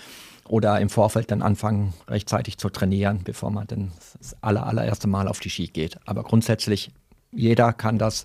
oder 0.48 0.80
im 0.80 0.88
Vorfeld 0.88 1.30
dann 1.30 1.42
anfangen, 1.42 1.94
rechtzeitig 2.08 2.58
zu 2.58 2.68
trainieren, 2.68 3.20
bevor 3.24 3.50
man 3.50 3.66
dann 3.66 3.92
das 4.18 4.36
aller, 4.42 4.66
allererste 4.66 5.08
Mal 5.08 5.28
auf 5.28 5.40
die 5.40 5.50
Ski 5.50 5.68
geht. 5.68 5.98
Aber 6.04 6.22
grundsätzlich, 6.22 6.90
jeder 7.32 7.72
kann 7.72 7.98
das 7.98 8.24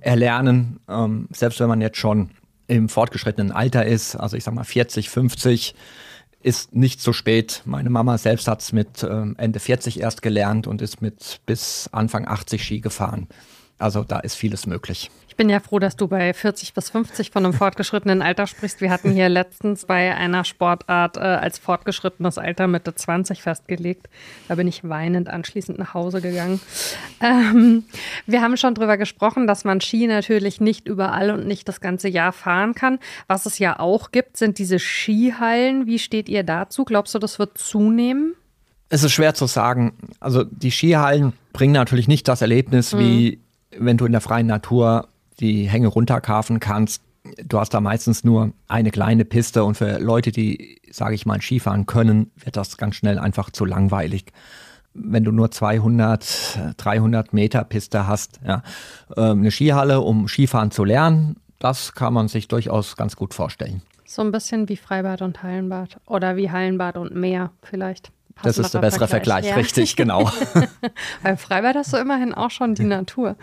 erlernen, 0.00 0.80
ähm, 0.88 1.28
selbst 1.32 1.60
wenn 1.60 1.68
man 1.68 1.80
jetzt 1.80 1.98
schon 1.98 2.30
im 2.66 2.88
fortgeschrittenen 2.88 3.52
Alter 3.52 3.84
ist, 3.84 4.16
also 4.16 4.36
ich 4.36 4.44
sag 4.44 4.54
mal 4.54 4.64
40, 4.64 5.10
50, 5.10 5.74
ist 6.42 6.74
nicht 6.74 7.00
so 7.00 7.12
spät. 7.12 7.62
Meine 7.64 7.88
Mama 7.88 8.18
selbst 8.18 8.48
hat 8.48 8.60
es 8.60 8.72
mit 8.72 9.02
ähm, 9.02 9.34
Ende 9.38 9.60
40 9.60 10.00
erst 10.00 10.20
gelernt 10.20 10.66
und 10.66 10.82
ist 10.82 11.00
mit 11.00 11.40
bis 11.46 11.88
Anfang 11.90 12.28
80 12.28 12.62
Ski 12.62 12.80
gefahren. 12.80 13.28
Also 13.78 14.04
da 14.04 14.20
ist 14.20 14.36
vieles 14.36 14.66
möglich. 14.66 15.10
Ich 15.34 15.36
bin 15.36 15.48
ja 15.48 15.58
froh, 15.58 15.80
dass 15.80 15.96
du 15.96 16.06
bei 16.06 16.32
40 16.32 16.74
bis 16.74 16.90
50 16.90 17.32
von 17.32 17.44
einem 17.44 17.54
fortgeschrittenen 17.54 18.22
Alter 18.22 18.46
sprichst. 18.46 18.80
Wir 18.80 18.90
hatten 18.90 19.10
hier 19.10 19.28
letztens 19.28 19.84
bei 19.84 20.14
einer 20.14 20.44
Sportart 20.44 21.16
äh, 21.16 21.20
als 21.22 21.58
fortgeschrittenes 21.58 22.38
Alter 22.38 22.68
Mitte 22.68 22.94
20 22.94 23.42
festgelegt. 23.42 24.08
Da 24.46 24.54
bin 24.54 24.68
ich 24.68 24.88
weinend 24.88 25.28
anschließend 25.28 25.76
nach 25.76 25.92
Hause 25.92 26.20
gegangen. 26.20 26.60
Ähm, 27.20 27.82
wir 28.26 28.42
haben 28.42 28.56
schon 28.56 28.74
darüber 28.74 28.96
gesprochen, 28.96 29.48
dass 29.48 29.64
man 29.64 29.80
Ski 29.80 30.06
natürlich 30.06 30.60
nicht 30.60 30.86
überall 30.86 31.30
und 31.30 31.48
nicht 31.48 31.68
das 31.68 31.80
ganze 31.80 32.08
Jahr 32.08 32.32
fahren 32.32 32.74
kann. 32.74 33.00
Was 33.26 33.44
es 33.44 33.58
ja 33.58 33.80
auch 33.80 34.12
gibt, 34.12 34.36
sind 34.36 34.58
diese 34.58 34.78
Skihallen. 34.78 35.86
Wie 35.86 35.98
steht 35.98 36.28
ihr 36.28 36.44
dazu? 36.44 36.84
Glaubst 36.84 37.12
du, 37.12 37.18
das 37.18 37.40
wird 37.40 37.58
zunehmen? 37.58 38.34
Es 38.88 39.02
ist 39.02 39.12
schwer 39.12 39.34
zu 39.34 39.46
sagen. 39.46 39.94
Also 40.20 40.44
die 40.44 40.70
Skihallen 40.70 41.32
bringen 41.52 41.72
natürlich 41.72 42.06
nicht 42.06 42.28
das 42.28 42.40
Erlebnis, 42.40 42.92
mhm. 42.92 42.98
wie 43.00 43.43
wenn 43.78 43.96
du 43.96 44.06
in 44.06 44.12
der 44.12 44.20
freien 44.20 44.46
Natur 44.46 45.08
die 45.40 45.68
Hänge 45.68 45.88
runterkarfen 45.88 46.60
kannst. 46.60 47.02
Du 47.46 47.58
hast 47.58 47.70
da 47.70 47.80
meistens 47.80 48.22
nur 48.22 48.52
eine 48.68 48.90
kleine 48.90 49.24
Piste 49.24 49.64
und 49.64 49.76
für 49.76 49.98
Leute, 49.98 50.30
die, 50.30 50.80
sage 50.90 51.14
ich 51.14 51.26
mal, 51.26 51.40
Skifahren 51.40 51.86
können, 51.86 52.30
wird 52.36 52.56
das 52.56 52.76
ganz 52.76 52.96
schnell 52.96 53.18
einfach 53.18 53.50
zu 53.50 53.64
langweilig. 53.64 54.26
Wenn 54.92 55.24
du 55.24 55.32
nur 55.32 55.50
200, 55.50 56.76
300 56.76 57.32
Meter 57.32 57.64
Piste 57.64 58.06
hast, 58.06 58.40
ja. 58.46 58.62
Ähm, 59.16 59.40
eine 59.40 59.50
Skihalle, 59.50 60.02
um 60.02 60.28
Skifahren 60.28 60.70
zu 60.70 60.84
lernen, 60.84 61.36
das 61.58 61.94
kann 61.94 62.12
man 62.12 62.28
sich 62.28 62.46
durchaus 62.46 62.96
ganz 62.96 63.16
gut 63.16 63.34
vorstellen. 63.34 63.82
So 64.04 64.22
ein 64.22 64.30
bisschen 64.30 64.68
wie 64.68 64.76
Freibad 64.76 65.22
und 65.22 65.42
Hallenbad 65.42 65.98
oder 66.06 66.36
wie 66.36 66.50
Hallenbad 66.50 66.96
und 66.96 67.14
Meer 67.14 67.50
vielleicht. 67.62 68.12
Das 68.42 68.58
ist 68.58 68.74
der 68.74 68.80
bessere 68.80 69.08
Vergleich, 69.08 69.46
Vergleich. 69.46 69.50
Ja. 69.50 69.54
richtig, 69.56 69.96
genau. 69.96 70.30
beim 71.22 71.38
Freibad 71.38 71.76
hast 71.76 71.92
du 71.92 71.96
immerhin 71.96 72.34
auch 72.34 72.50
schon 72.50 72.74
die 72.74 72.84
Natur. 72.84 73.36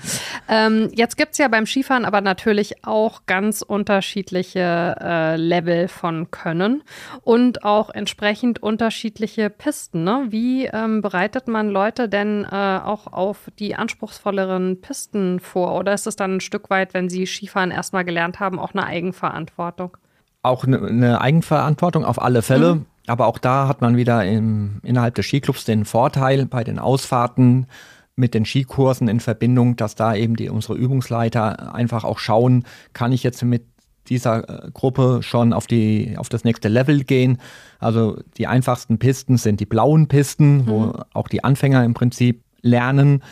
Ähm, 0.47 0.89
jetzt 0.93 1.17
gibt 1.17 1.32
es 1.32 1.38
ja 1.38 1.47
beim 1.47 1.65
Skifahren 1.65 2.06
aber 2.06 2.21
natürlich 2.21 2.86
auch 2.86 3.21
ganz 3.25 3.62
unterschiedliche 3.62 4.95
äh, 4.99 5.36
Level 5.38 5.88
von 5.88 6.30
Können 6.30 6.84
und 7.23 7.63
auch 7.63 7.89
entsprechend 7.89 8.62
unterschiedliche 8.62 9.49
Pisten. 9.49 10.04
Ne? 10.04 10.27
Wie 10.30 10.65
ähm, 10.65 11.01
bereitet 11.01 11.47
man 11.47 11.69
Leute 11.69 12.10
denn 12.10 12.45
äh, 12.45 12.56
auch 12.56 13.08
auf 13.08 13.49
die 13.60 13.75
anspruchsvolleren 13.75 14.82
Pisten 14.82 15.39
vor? 15.39 15.80
Oder 15.80 15.93
ist 15.93 16.06
es 16.06 16.15
dann 16.15 16.36
ein 16.36 16.41
Stück 16.41 16.69
weit, 16.69 16.93
wenn 16.93 17.10
sie 17.10 17.25
Skifahren 17.25 17.71
erstmal 17.71 18.06
gelernt 18.06 18.39
haben, 18.39 18.60
auch 18.60 18.73
eine 18.73 18.86
Eigenverantwortung? 18.86 19.97
Auch 20.43 20.63
eine, 20.65 20.82
eine 20.82 21.21
Eigenverantwortung 21.21 22.04
auf 22.04 22.21
alle 22.21 22.41
Fälle. 22.41 22.75
Mhm. 22.75 22.86
Aber 23.07 23.27
auch 23.27 23.37
da 23.37 23.67
hat 23.67 23.81
man 23.81 23.97
wieder 23.97 24.25
im, 24.25 24.79
innerhalb 24.83 25.15
des 25.15 25.25
Skiclubs 25.25 25.65
den 25.65 25.85
Vorteil 25.85 26.45
bei 26.45 26.63
den 26.63 26.79
Ausfahrten 26.79 27.67
mit 28.15 28.33
den 28.33 28.45
Skikursen 28.45 29.07
in 29.07 29.19
Verbindung, 29.19 29.75
dass 29.75 29.95
da 29.95 30.13
eben 30.15 30.35
die, 30.35 30.49
unsere 30.49 30.75
Übungsleiter 30.75 31.73
einfach 31.73 32.03
auch 32.03 32.19
schauen, 32.19 32.65
kann 32.93 33.11
ich 33.11 33.23
jetzt 33.23 33.41
mit 33.43 33.63
dieser 34.07 34.65
äh, 34.65 34.71
Gruppe 34.71 35.19
schon 35.21 35.53
auf, 35.53 35.67
die, 35.67 36.15
auf 36.17 36.29
das 36.29 36.43
nächste 36.43 36.67
Level 36.67 37.03
gehen. 37.03 37.37
Also 37.79 38.19
die 38.37 38.47
einfachsten 38.47 38.99
Pisten 38.99 39.37
sind 39.37 39.59
die 39.59 39.65
blauen 39.65 40.07
Pisten, 40.07 40.57
mhm. 40.57 40.67
wo 40.67 40.93
auch 41.13 41.27
die 41.27 41.43
Anfänger 41.43 41.83
im 41.83 41.93
Prinzip 41.93 42.43
lernen. 42.61 43.23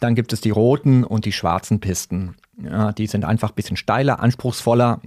Dann 0.00 0.14
gibt 0.14 0.32
es 0.32 0.40
die 0.40 0.50
roten 0.50 1.04
und 1.04 1.24
die 1.24 1.32
schwarzen 1.32 1.80
Pisten. 1.80 2.34
Ja, 2.62 2.92
die 2.92 3.06
sind 3.06 3.24
einfach 3.24 3.50
ein 3.50 3.54
bisschen 3.54 3.76
steiler, 3.76 4.20
anspruchsvoller. 4.20 5.00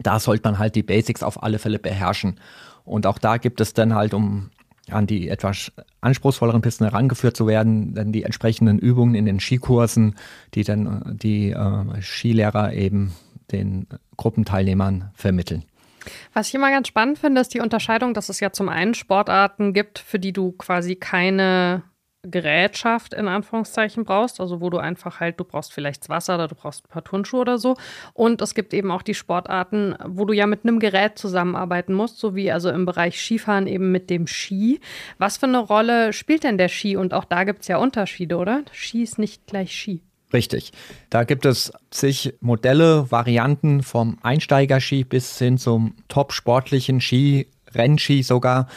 Da 0.00 0.20
sollte 0.20 0.48
man 0.48 0.58
halt 0.58 0.76
die 0.76 0.82
Basics 0.82 1.22
auf 1.22 1.42
alle 1.42 1.58
Fälle 1.58 1.78
beherrschen. 1.78 2.38
Und 2.88 3.06
auch 3.06 3.18
da 3.18 3.36
gibt 3.36 3.60
es 3.60 3.74
dann 3.74 3.94
halt, 3.94 4.14
um 4.14 4.50
an 4.90 5.06
die 5.06 5.28
etwas 5.28 5.70
anspruchsvolleren 6.00 6.62
Pisten 6.62 6.84
herangeführt 6.84 7.36
zu 7.36 7.46
werden, 7.46 7.94
dann 7.94 8.12
die 8.12 8.22
entsprechenden 8.22 8.78
Übungen 8.78 9.14
in 9.14 9.26
den 9.26 9.40
Skikursen, 9.40 10.16
die 10.54 10.64
dann 10.64 11.18
die 11.20 11.50
äh, 11.50 12.02
Skilehrer 12.02 12.72
eben 12.72 13.12
den 13.52 13.86
Gruppenteilnehmern 14.16 15.10
vermitteln. 15.14 15.64
Was 16.32 16.48
ich 16.48 16.54
immer 16.54 16.70
ganz 16.70 16.88
spannend 16.88 17.18
finde, 17.18 17.40
ist 17.40 17.52
die 17.52 17.60
Unterscheidung, 17.60 18.14
dass 18.14 18.28
es 18.28 18.40
ja 18.40 18.50
zum 18.50 18.68
einen 18.68 18.94
Sportarten 18.94 19.74
gibt, 19.74 19.98
für 19.98 20.18
die 20.18 20.32
du 20.32 20.52
quasi 20.52 20.96
keine 20.96 21.82
Gerätschaft 22.22 23.14
in 23.14 23.28
Anführungszeichen 23.28 24.04
brauchst, 24.04 24.40
also 24.40 24.60
wo 24.60 24.70
du 24.70 24.78
einfach 24.78 25.20
halt, 25.20 25.38
du 25.38 25.44
brauchst 25.44 25.72
vielleicht 25.72 26.08
Wasser 26.08 26.34
oder 26.34 26.48
du 26.48 26.54
brauchst 26.56 26.84
ein 26.84 26.88
paar 26.88 27.04
Turnschuhe 27.04 27.40
oder 27.40 27.58
so. 27.58 27.76
Und 28.12 28.42
es 28.42 28.54
gibt 28.54 28.74
eben 28.74 28.90
auch 28.90 29.02
die 29.02 29.14
Sportarten, 29.14 29.94
wo 30.04 30.24
du 30.24 30.32
ja 30.32 30.46
mit 30.46 30.64
einem 30.64 30.80
Gerät 30.80 31.16
zusammenarbeiten 31.18 31.94
musst, 31.94 32.18
so 32.18 32.34
wie 32.34 32.50
also 32.50 32.70
im 32.70 32.86
Bereich 32.86 33.20
Skifahren 33.20 33.66
eben 33.66 33.92
mit 33.92 34.10
dem 34.10 34.26
Ski. 34.26 34.80
Was 35.18 35.36
für 35.36 35.46
eine 35.46 35.60
Rolle 35.60 36.12
spielt 36.12 36.44
denn 36.44 36.58
der 36.58 36.68
Ski? 36.68 36.96
Und 36.96 37.14
auch 37.14 37.24
da 37.24 37.44
gibt 37.44 37.62
es 37.62 37.68
ja 37.68 37.78
Unterschiede, 37.78 38.36
oder? 38.36 38.62
Ski 38.72 39.02
ist 39.02 39.18
nicht 39.18 39.46
gleich 39.46 39.72
Ski. 39.72 40.02
Richtig. 40.32 40.72
Da 41.08 41.24
gibt 41.24 41.46
es 41.46 41.72
zig 41.90 42.34
Modelle, 42.40 43.10
Varianten 43.10 43.82
vom 43.82 44.18
Einsteigerski 44.22 45.04
bis 45.04 45.38
hin 45.38 45.56
zum 45.56 45.94
top 46.08 46.32
sportlichen 46.32 47.00
Ski, 47.00 47.46
Rennski 47.74 48.22
sogar. 48.22 48.68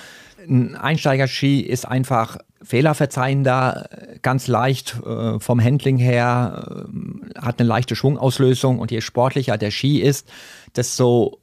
Ein 0.47 0.75
Einsteigerski 0.75 1.61
ist 1.61 1.85
einfach 1.85 2.37
fehlerverzeihender, 2.63 3.89
ganz 4.21 4.47
leicht 4.47 4.99
äh, 5.05 5.39
vom 5.39 5.61
Handling 5.61 5.97
her, 5.97 6.85
äh, 6.93 7.39
hat 7.39 7.59
eine 7.59 7.67
leichte 7.67 7.95
Schwungauslösung 7.95 8.79
und 8.79 8.91
je 8.91 9.01
sportlicher 9.01 9.57
der 9.57 9.71
Ski 9.71 10.01
ist, 10.01 10.31
desto 10.75 11.39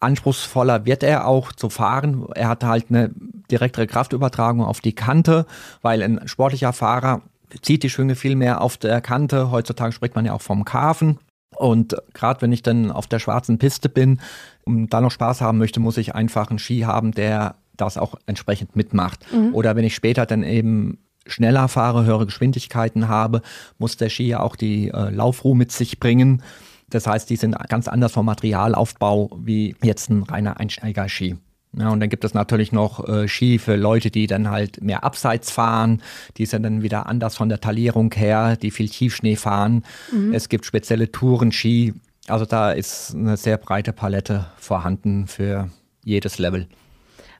anspruchsvoller 0.00 0.86
wird 0.86 1.02
er 1.02 1.26
auch 1.26 1.52
zu 1.52 1.70
fahren. 1.70 2.26
Er 2.34 2.48
hat 2.48 2.64
halt 2.64 2.86
eine 2.88 3.10
direktere 3.50 3.86
Kraftübertragung 3.86 4.64
auf 4.64 4.80
die 4.80 4.94
Kante, 4.94 5.46
weil 5.82 6.02
ein 6.02 6.26
sportlicher 6.28 6.72
Fahrer 6.72 7.22
zieht 7.62 7.82
die 7.82 7.90
Schwünge 7.90 8.14
viel 8.14 8.36
mehr 8.36 8.60
auf 8.60 8.76
der 8.76 9.00
Kante. 9.00 9.50
Heutzutage 9.50 9.92
spricht 9.92 10.14
man 10.14 10.24
ja 10.24 10.34
auch 10.34 10.42
vom 10.42 10.64
Karfen. 10.64 11.18
Und 11.56 11.96
gerade 12.12 12.42
wenn 12.42 12.52
ich 12.52 12.62
dann 12.62 12.92
auf 12.92 13.06
der 13.06 13.18
schwarzen 13.18 13.58
Piste 13.58 13.88
bin 13.88 14.20
und 14.64 14.90
da 14.90 15.00
noch 15.00 15.10
Spaß 15.10 15.40
haben 15.40 15.58
möchte, 15.58 15.80
muss 15.80 15.96
ich 15.96 16.14
einfach 16.14 16.50
einen 16.50 16.58
Ski 16.58 16.80
haben, 16.80 17.12
der 17.12 17.56
das 17.80 17.96
auch 17.96 18.14
entsprechend 18.26 18.76
mitmacht. 18.76 19.24
Mhm. 19.32 19.54
Oder 19.54 19.76
wenn 19.76 19.84
ich 19.84 19.94
später 19.94 20.26
dann 20.26 20.42
eben 20.42 20.98
schneller 21.26 21.68
fahre, 21.68 22.04
höhere 22.04 22.26
Geschwindigkeiten 22.26 23.08
habe, 23.08 23.42
muss 23.78 23.96
der 23.96 24.08
Ski 24.08 24.28
ja 24.28 24.40
auch 24.40 24.56
die 24.56 24.88
äh, 24.88 25.10
Laufruhe 25.10 25.56
mit 25.56 25.72
sich 25.72 26.00
bringen. 26.00 26.42
Das 26.90 27.06
heißt, 27.06 27.28
die 27.28 27.36
sind 27.36 27.56
ganz 27.68 27.86
anders 27.86 28.12
vom 28.12 28.26
Materialaufbau 28.26 29.30
wie 29.42 29.76
jetzt 29.82 30.08
ein 30.10 30.22
reiner 30.22 30.58
Einsteiger-Ski. 30.58 31.36
Ja, 31.76 31.90
und 31.90 32.00
dann 32.00 32.08
gibt 32.08 32.24
es 32.24 32.32
natürlich 32.32 32.72
noch 32.72 33.06
äh, 33.06 33.28
Ski 33.28 33.58
für 33.58 33.76
Leute, 33.76 34.10
die 34.10 34.26
dann 34.26 34.48
halt 34.48 34.82
mehr 34.82 35.04
abseits 35.04 35.50
fahren. 35.50 36.02
Die 36.38 36.46
sind 36.46 36.62
dann 36.62 36.82
wieder 36.82 37.06
anders 37.06 37.36
von 37.36 37.50
der 37.50 37.60
Talierung 37.60 38.12
her, 38.14 38.56
die 38.56 38.70
viel 38.70 38.88
Tiefschnee 38.88 39.36
fahren. 39.36 39.84
Mhm. 40.10 40.32
Es 40.32 40.48
gibt 40.48 40.64
spezielle 40.64 41.12
Tourenski. 41.12 41.92
Also 42.26 42.46
da 42.46 42.72
ist 42.72 43.14
eine 43.14 43.36
sehr 43.36 43.58
breite 43.58 43.92
Palette 43.92 44.46
vorhanden 44.56 45.26
für 45.26 45.68
jedes 46.04 46.38
Level. 46.38 46.68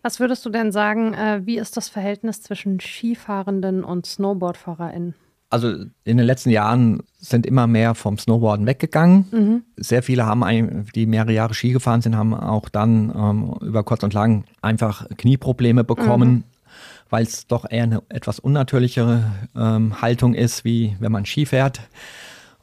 Was 0.09 0.21
würdest 0.21 0.47
du 0.47 0.49
denn 0.49 0.73
sagen, 0.73 1.13
äh, 1.13 1.43
wie 1.45 1.59
ist 1.59 1.77
das 1.77 1.91
Verhältnis 1.91 2.41
zwischen 2.41 2.81
Skifahrenden 2.81 3.85
und 3.85 4.07
SnowboardfahrerInnen? 4.07 5.13
Also 5.51 5.69
in 6.05 6.17
den 6.17 6.25
letzten 6.25 6.49
Jahren 6.49 7.03
sind 7.19 7.45
immer 7.45 7.67
mehr 7.67 7.95
vom 7.95 8.17
Snowboarden 8.17 8.65
weggegangen. 8.65 9.27
Mhm. 9.31 9.63
Sehr 9.77 10.03
viele 10.03 10.25
haben, 10.25 10.87
die 10.95 11.05
mehrere 11.05 11.35
Jahre 11.35 11.53
Ski 11.53 11.73
gefahren 11.73 12.01
sind, 12.01 12.17
haben 12.17 12.33
auch 12.33 12.71
dann 12.71 13.13
ähm, 13.15 13.55
über 13.61 13.83
kurz 13.83 14.03
und 14.03 14.15
lang 14.15 14.45
einfach 14.63 15.07
Knieprobleme 15.19 15.85
bekommen, 15.85 16.31
mhm. 16.31 16.45
weil 17.11 17.25
es 17.25 17.47
doch 17.47 17.71
eher 17.71 17.83
eine 17.83 18.03
etwas 18.09 18.39
unnatürlichere 18.39 19.31
ähm, 19.55 20.01
Haltung 20.01 20.33
ist, 20.33 20.65
wie 20.65 20.97
wenn 21.01 21.13
man 21.13 21.27
Ski 21.27 21.45
fährt. 21.45 21.83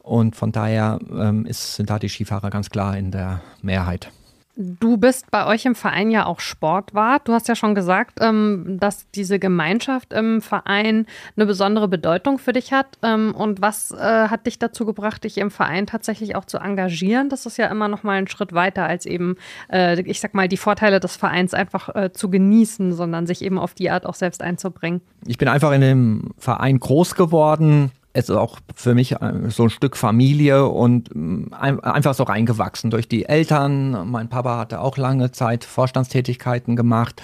Und 0.02 0.34
von 0.34 0.50
daher 0.50 0.98
ähm, 1.16 1.46
ist, 1.46 1.76
sind 1.76 1.90
da 1.90 2.00
die 2.00 2.08
Skifahrer 2.08 2.50
ganz 2.50 2.70
klar 2.70 2.98
in 2.98 3.12
der 3.12 3.40
Mehrheit. 3.62 4.10
Du 4.58 4.96
bist 4.96 5.30
bei 5.30 5.46
euch 5.46 5.66
im 5.66 5.74
Verein 5.74 6.10
ja 6.10 6.24
auch 6.24 6.40
Sportwart. 6.40 7.28
Du 7.28 7.34
hast 7.34 7.46
ja 7.46 7.54
schon 7.54 7.74
gesagt, 7.74 8.20
ähm, 8.22 8.78
dass 8.80 9.10
diese 9.10 9.38
Gemeinschaft 9.38 10.14
im 10.14 10.40
Verein 10.40 11.04
eine 11.36 11.44
besondere 11.44 11.88
Bedeutung 11.88 12.38
für 12.38 12.54
dich 12.54 12.72
hat. 12.72 12.86
Ähm, 13.02 13.34
und 13.34 13.60
was 13.60 13.90
äh, 13.90 13.96
hat 14.28 14.46
dich 14.46 14.58
dazu 14.58 14.86
gebracht, 14.86 15.24
dich 15.24 15.36
im 15.36 15.50
Verein 15.50 15.86
tatsächlich 15.86 16.36
auch 16.36 16.46
zu 16.46 16.56
engagieren? 16.56 17.28
Das 17.28 17.44
ist 17.44 17.58
ja 17.58 17.66
immer 17.66 17.88
noch 17.88 18.02
mal 18.02 18.16
ein 18.16 18.28
Schritt 18.28 18.54
weiter, 18.54 18.86
als 18.86 19.04
eben, 19.04 19.36
äh, 19.70 20.00
ich 20.00 20.20
sag 20.20 20.32
mal, 20.32 20.48
die 20.48 20.56
Vorteile 20.56 21.00
des 21.00 21.16
Vereins 21.16 21.52
einfach 21.52 21.94
äh, 21.94 22.12
zu 22.14 22.30
genießen, 22.30 22.94
sondern 22.94 23.26
sich 23.26 23.42
eben 23.42 23.58
auf 23.58 23.74
die 23.74 23.90
Art 23.90 24.06
auch 24.06 24.14
selbst 24.14 24.40
einzubringen. 24.40 25.02
Ich 25.26 25.36
bin 25.36 25.48
einfach 25.48 25.72
in 25.72 25.82
dem 25.82 26.30
Verein 26.38 26.80
groß 26.80 27.14
geworden 27.14 27.92
es 28.16 28.30
ist 28.30 28.36
auch 28.36 28.58
für 28.74 28.94
mich 28.94 29.12
äh, 29.12 29.50
so 29.50 29.64
ein 29.64 29.70
Stück 29.70 29.96
Familie 29.96 30.66
und 30.66 31.14
mm, 31.14 31.52
einfach 31.52 32.14
so 32.14 32.22
reingewachsen 32.22 32.90
durch 32.90 33.08
die 33.08 33.26
Eltern. 33.26 34.10
Mein 34.10 34.28
Papa 34.28 34.58
hatte 34.58 34.80
auch 34.80 34.96
lange 34.96 35.32
Zeit 35.32 35.64
Vorstandstätigkeiten 35.64 36.76
gemacht 36.76 37.22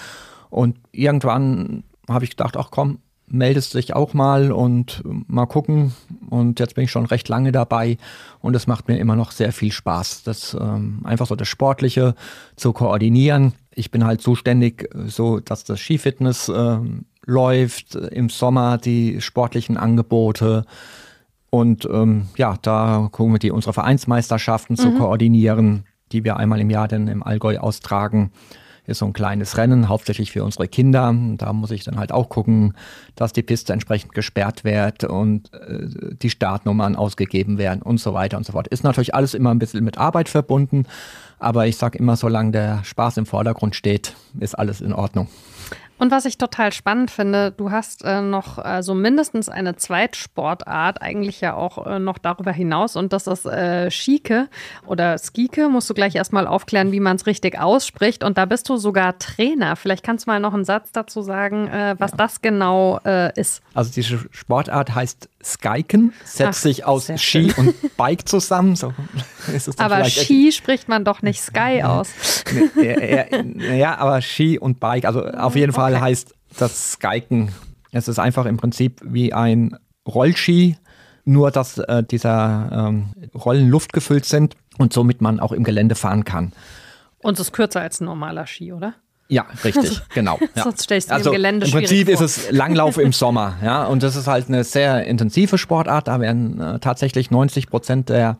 und 0.51 0.77
irgendwann 0.91 1.83
habe 2.07 2.25
ich 2.25 2.31
gedacht, 2.31 2.55
ach 2.57 2.69
komm, 2.69 2.99
meldest 3.25 3.73
dich 3.73 3.95
auch 3.95 4.13
mal 4.13 4.51
und 4.51 5.01
mal 5.05 5.47
gucken. 5.47 5.93
Und 6.29 6.59
jetzt 6.59 6.75
bin 6.75 6.83
ich 6.83 6.91
schon 6.91 7.07
recht 7.07 7.27
lange 7.27 7.51
dabei 7.51 7.97
und 8.39 8.55
es 8.55 8.67
macht 8.67 8.87
mir 8.87 8.99
immer 8.99 9.15
noch 9.15 9.31
sehr 9.31 9.51
viel 9.51 9.71
Spaß, 9.71 10.23
das 10.23 10.55
ähm, 10.59 11.01
einfach 11.05 11.25
so 11.25 11.35
das 11.35 11.47
Sportliche 11.47 12.13
zu 12.55 12.71
koordinieren. 12.71 13.53
Ich 13.75 13.91
bin 13.91 14.05
halt 14.05 14.21
zuständig, 14.21 14.89
so 15.05 15.39
dass 15.39 15.63
das 15.63 15.79
Skifitness 15.79 16.49
ähm, 16.53 17.05
läuft, 17.25 17.95
im 17.95 18.29
Sommer 18.29 18.77
die 18.77 19.21
sportlichen 19.21 19.77
Angebote. 19.77 20.65
Und 21.49 21.85
ähm, 21.85 22.27
ja, 22.35 22.57
da 22.61 23.09
gucken 23.11 23.33
wir 23.33 23.39
die 23.39 23.51
unsere 23.51 23.73
Vereinsmeisterschaften 23.73 24.75
mhm. 24.75 24.81
zu 24.81 24.91
koordinieren, 24.93 25.85
die 26.11 26.23
wir 26.23 26.37
einmal 26.37 26.59
im 26.59 26.69
Jahr 26.69 26.87
dann 26.87 27.07
im 27.07 27.23
Allgäu 27.23 27.57
austragen. 27.59 28.31
Ist 28.85 28.97
so 28.97 29.05
ein 29.05 29.13
kleines 29.13 29.55
Rennen, 29.55 29.87
hauptsächlich 29.87 30.31
für 30.31 30.43
unsere 30.43 30.67
Kinder. 30.67 31.15
Da 31.37 31.53
muss 31.53 31.71
ich 31.71 31.85
dann 31.85 31.97
halt 31.97 32.11
auch 32.11 32.27
gucken, 32.27 32.73
dass 33.15 33.31
die 33.31 33.41
Piste 33.41 33.71
entsprechend 33.71 34.13
gesperrt 34.13 34.65
wird 34.65 35.05
und 35.05 35.53
äh, 35.53 36.15
die 36.21 36.29
Startnummern 36.29 36.97
ausgegeben 36.97 37.57
werden 37.57 37.81
und 37.81 37.99
so 37.99 38.13
weiter 38.13 38.35
und 38.35 38.45
so 38.45 38.51
fort. 38.51 38.67
Ist 38.67 38.83
natürlich 38.83 39.15
alles 39.15 39.35
immer 39.35 39.51
ein 39.51 39.59
bisschen 39.59 39.85
mit 39.85 39.97
Arbeit 39.97 40.27
verbunden, 40.27 40.85
aber 41.43 41.67
ich 41.67 41.77
sage 41.77 41.97
immer, 41.97 42.15
solange 42.15 42.51
der 42.51 42.83
Spaß 42.83 43.17
im 43.17 43.25
Vordergrund 43.25 43.75
steht, 43.75 44.15
ist 44.39 44.57
alles 44.57 44.81
in 44.81 44.93
Ordnung. 44.93 45.27
Und 45.99 46.11
was 46.11 46.25
ich 46.25 46.37
total 46.37 46.73
spannend 46.73 47.11
finde, 47.11 47.51
du 47.51 47.71
hast 47.71 48.03
äh, 48.03 48.19
noch 48.19 48.57
äh, 48.63 48.81
so 48.81 48.93
mindestens 48.93 49.47
eine 49.47 49.75
Zweitsportart, 49.75 51.01
eigentlich 51.01 51.39
ja 51.39 51.53
auch 51.53 51.85
äh, 51.85 51.99
noch 51.99 52.17
darüber 52.17 52.51
hinaus, 52.51 52.95
und 52.95 53.13
das 53.13 53.27
ist 53.27 53.45
äh, 53.45 53.89
Skike 53.89 54.49
oder 54.85 55.17
Skike. 55.17 55.69
Musst 55.69 55.89
du 55.89 55.93
gleich 55.93 56.15
erstmal 56.15 56.47
aufklären, 56.47 56.91
wie 56.91 56.99
man 56.99 57.15
es 57.15 57.25
richtig 57.25 57.59
ausspricht. 57.59 58.23
Und 58.23 58.37
da 58.37 58.45
bist 58.45 58.67
du 58.69 58.77
sogar 58.77 59.17
Trainer. 59.19 59.75
Vielleicht 59.75 60.03
kannst 60.03 60.25
du 60.25 60.31
mal 60.31 60.39
noch 60.39 60.53
einen 60.53 60.65
Satz 60.65 60.91
dazu 60.91 61.21
sagen, 61.21 61.67
äh, 61.67 61.95
was 61.99 62.11
ja. 62.11 62.17
das 62.17 62.41
genau 62.41 62.99
äh, 63.05 63.31
ist. 63.39 63.61
Also 63.73 63.91
diese 63.93 64.19
Sportart 64.31 64.93
heißt 64.93 65.29
Skiken, 65.43 66.13
setzt 66.23 66.59
Ach, 66.59 66.61
sich 66.61 66.85
aus 66.85 67.05
Ski 67.05 67.17
schön. 67.17 67.51
und 67.53 67.97
Bike 67.97 68.27
zusammen. 68.27 68.75
So 68.75 68.93
aber 69.77 70.05
Ski 70.05 70.51
spricht 70.51 70.87
man 70.87 71.03
doch 71.05 71.21
nicht 71.21 71.41
Sky 71.41 71.83
aus. 71.83 72.09
ja, 73.75 73.97
aber 73.97 74.21
Ski 74.21 74.57
und 74.57 74.79
Bike, 74.79 75.05
also 75.05 75.25
auf 75.25 75.55
jeden 75.55 75.73
Fall 75.73 75.93
okay. 75.93 76.01
heißt 76.01 76.35
das 76.57 76.93
Skiken. 76.93 77.51
Es 77.91 78.07
ist 78.07 78.19
einfach 78.19 78.45
im 78.45 78.57
Prinzip 78.57 79.01
wie 79.03 79.33
ein 79.33 79.77
Rollski, 80.07 80.77
nur 81.25 81.51
dass 81.51 81.77
äh, 81.77 82.03
dieser 82.03 82.69
ähm, 82.71 83.13
Rollen 83.35 83.69
luftgefüllt 83.69 84.25
sind 84.25 84.55
und 84.77 84.93
somit 84.93 85.21
man 85.21 85.39
auch 85.39 85.51
im 85.51 85.63
Gelände 85.63 85.95
fahren 85.95 86.25
kann. 86.25 86.53
Und 87.19 87.35
es 87.35 87.47
ist 87.47 87.53
kürzer 87.53 87.81
als 87.81 88.01
ein 88.01 88.05
normaler 88.05 88.47
Ski, 88.47 88.73
oder? 88.73 88.95
Ja, 89.27 89.45
richtig, 89.63 90.01
genau. 90.13 90.39
Ja. 90.55 90.63
Sonst 90.63 90.83
stellst 90.83 91.09
du 91.09 91.13
also 91.13 91.29
im 91.29 91.35
Gelände 91.35 91.65
Im 91.65 91.71
Prinzip 91.71 92.07
vor. 92.07 92.13
ist 92.13 92.37
es 92.37 92.51
Langlauf 92.51 92.97
im 92.97 93.13
Sommer, 93.13 93.55
ja, 93.63 93.85
und 93.85 94.03
das 94.03 94.15
ist 94.15 94.27
halt 94.27 94.47
eine 94.47 94.63
sehr 94.63 95.05
intensive 95.05 95.57
Sportart. 95.57 96.07
Da 96.07 96.19
werden 96.19 96.59
äh, 96.59 96.79
tatsächlich 96.79 97.31
90 97.31 97.67
Prozent 97.67 98.09
der 98.09 98.37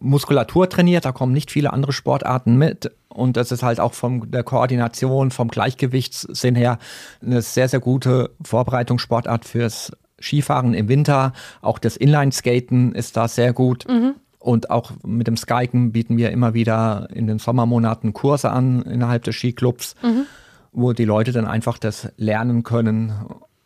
Muskulatur 0.00 0.68
trainiert. 0.68 1.04
Da 1.04 1.12
kommen 1.12 1.32
nicht 1.32 1.50
viele 1.50 1.72
andere 1.72 1.92
Sportarten 1.92 2.56
mit. 2.56 2.90
Und 3.08 3.36
das 3.36 3.52
ist 3.52 3.62
halt 3.62 3.78
auch 3.78 3.92
von 3.92 4.30
der 4.30 4.42
Koordination, 4.42 5.30
vom 5.30 5.48
Gleichgewichtssinn 5.48 6.54
her 6.54 6.78
eine 7.24 7.42
sehr, 7.42 7.68
sehr 7.68 7.80
gute 7.80 8.30
Vorbereitungssportart 8.42 9.44
fürs 9.44 9.92
Skifahren 10.20 10.72
im 10.72 10.88
Winter. 10.88 11.32
Auch 11.60 11.78
das 11.78 11.96
Inline-Skaten 11.96 12.94
ist 12.94 13.16
da 13.16 13.28
sehr 13.28 13.52
gut. 13.52 13.86
Mhm. 13.88 14.14
Und 14.42 14.70
auch 14.70 14.92
mit 15.04 15.28
dem 15.28 15.36
Skiken 15.36 15.92
bieten 15.92 16.16
wir 16.16 16.30
immer 16.30 16.52
wieder 16.52 17.08
in 17.12 17.26
den 17.26 17.38
Sommermonaten 17.38 18.12
Kurse 18.12 18.50
an 18.50 18.82
innerhalb 18.82 19.22
des 19.24 19.36
Skiclubs, 19.36 19.94
mhm. 20.02 20.26
wo 20.72 20.92
die 20.92 21.04
Leute 21.04 21.32
dann 21.32 21.46
einfach 21.46 21.78
das 21.78 22.12
lernen 22.16 22.64
können 22.64 23.12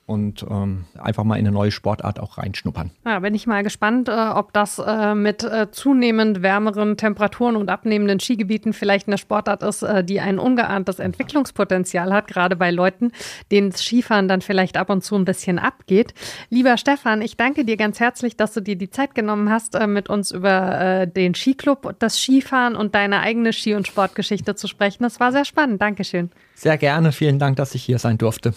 und 0.07 0.47
ähm, 0.49 0.85
einfach 0.97 1.25
mal 1.25 1.35
in 1.35 1.47
eine 1.47 1.53
neue 1.53 1.73
Sportart 1.73 2.21
auch 2.21 2.39
reinschnuppern. 2.39 2.93
Ja, 3.05 3.19
bin 3.19 3.35
ich 3.35 3.49
mal 3.49 3.65
gespannt, 3.65 4.09
äh, 4.09 4.13
ob 4.13 4.53
das 4.53 4.79
äh, 4.79 5.17
mit 5.17 5.43
äh, 5.43 5.71
zunehmend 5.73 6.43
wärmeren 6.43 6.97
Temperaturen 6.97 7.57
und 7.57 7.69
abnehmenden 7.69 8.21
Skigebieten 8.21 8.73
vielleicht 8.73 9.09
eine 9.09 9.19
Sportart 9.19 9.65
ist, 9.65 9.83
äh, 9.83 10.05
die 10.05 10.21
ein 10.21 10.39
ungeahntes 10.39 11.01
Entwicklungspotenzial 11.01 12.13
hat, 12.13 12.29
gerade 12.29 12.55
bei 12.55 12.71
Leuten, 12.71 13.11
denen 13.51 13.71
das 13.71 13.83
Skifahren 13.83 14.29
dann 14.29 14.43
vielleicht 14.43 14.77
ab 14.77 14.91
und 14.91 15.03
zu 15.03 15.17
ein 15.17 15.25
bisschen 15.25 15.59
abgeht. 15.59 16.15
Lieber 16.51 16.77
Stefan, 16.77 17.21
ich 17.21 17.37
danke 17.37 17.65
dir 17.65 17.77
ganz 17.77 17.99
herzlich, 17.99 18.37
dass 18.37 18.55
du 18.55 18.61
dir 18.61 18.77
die 18.77 18.91
Zeit 18.91 19.17
genommen 19.17 19.51
hast, 19.51 19.75
äh, 19.75 19.89
mit 19.89 20.09
uns 20.09 20.31
über 20.31 20.81
äh, 20.81 21.09
den 21.09 21.35
Skiclub, 21.35 21.97
das 21.99 22.19
Skifahren 22.19 22.77
und 22.77 22.95
deine 22.95 23.21
eigene 23.21 23.53
Ski- 23.53 23.75
und 23.75 23.89
Sportgeschichte 23.89 24.55
zu 24.55 24.69
sprechen. 24.69 25.03
Das 25.03 25.19
war 25.19 25.33
sehr 25.33 25.45
spannend. 25.45 25.83
Dankeschön. 25.83 26.31
Sehr 26.55 26.79
gerne. 26.79 27.11
Vielen 27.11 27.41
Dank, 27.41 27.57
dass 27.57 27.75
ich 27.75 27.83
hier 27.83 27.99
sein 27.99 28.19
durfte. 28.19 28.55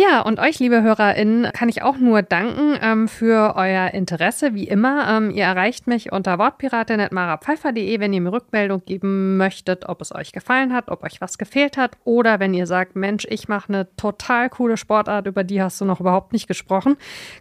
Ja, 0.00 0.20
und 0.20 0.38
euch, 0.38 0.60
liebe 0.60 0.80
HörerInnen, 0.84 1.50
kann 1.52 1.68
ich 1.68 1.82
auch 1.82 1.96
nur 1.96 2.22
danken 2.22 2.78
ähm, 2.80 3.08
für 3.08 3.56
euer 3.56 3.88
Interesse, 3.88 4.54
wie 4.54 4.68
immer. 4.68 5.08
Ähm, 5.08 5.32
ihr 5.32 5.42
erreicht 5.42 5.88
mich 5.88 6.12
unter 6.12 6.38
wortpiratin.marapfeifer.de, 6.38 7.98
wenn 7.98 8.12
ihr 8.12 8.20
mir 8.20 8.30
Rückmeldung 8.30 8.84
geben 8.84 9.36
möchtet, 9.36 9.88
ob 9.88 10.00
es 10.00 10.14
euch 10.14 10.30
gefallen 10.30 10.72
hat, 10.72 10.88
ob 10.88 11.02
euch 11.02 11.20
was 11.20 11.36
gefehlt 11.36 11.76
hat 11.76 11.96
oder 12.04 12.38
wenn 12.38 12.54
ihr 12.54 12.68
sagt, 12.68 12.94
Mensch, 12.94 13.26
ich 13.28 13.48
mache 13.48 13.70
eine 13.70 13.88
total 13.96 14.48
coole 14.50 14.76
Sportart, 14.76 15.26
über 15.26 15.42
die 15.42 15.60
hast 15.60 15.80
du 15.80 15.84
noch 15.84 15.98
überhaupt 15.98 16.32
nicht 16.32 16.46
gesprochen, 16.46 16.96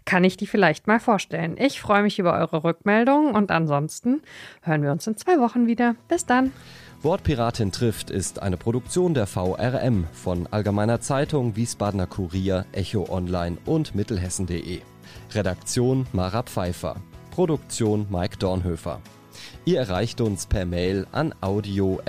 kann 0.06 0.24
ich 0.24 0.36
die 0.36 0.48
vielleicht 0.48 0.88
mal 0.88 1.00
vorstellen. 1.00 1.58
Ich 1.60 1.80
freue 1.80 2.02
mich 2.02 2.17
über 2.17 2.34
eure 2.34 2.63
Rückmeldungen 2.63 3.36
und 3.36 3.52
ansonsten 3.52 4.24
hören 4.63 4.82
wir 4.82 4.91
uns 4.91 5.06
in 5.06 5.15
zwei 5.15 5.39
Wochen 5.39 5.67
wieder. 5.67 5.93
Bis 6.08 6.26
dann. 6.26 6.52
Wortpiratin 7.08 7.72
trifft 7.72 8.10
ist 8.10 8.41
eine 8.41 8.58
Produktion 8.58 9.13
der 9.13 9.28
VRM 9.28 10.08
von 10.12 10.46
Allgemeiner 10.48 11.00
Zeitung, 11.00 11.56
Wiesbadener 11.56 12.06
Kurier, 12.06 12.65
Echo 12.74 13.08
Online 13.10 13.58
und 13.63 13.96
Mittelhessen.de. 13.96 14.82
Redaktion 15.32 16.06
Mara 16.12 16.43
Pfeiffer. 16.43 16.98
Produktion 17.32 18.08
Mike 18.10 18.36
Dornhöfer. 18.39 19.00
Ihr 19.63 19.80
erreicht 19.80 20.20
uns 20.20 20.48
per 20.48 20.65
Mail 20.65 21.08
an 21.13 21.34
audio.vrm.de. 21.39 22.04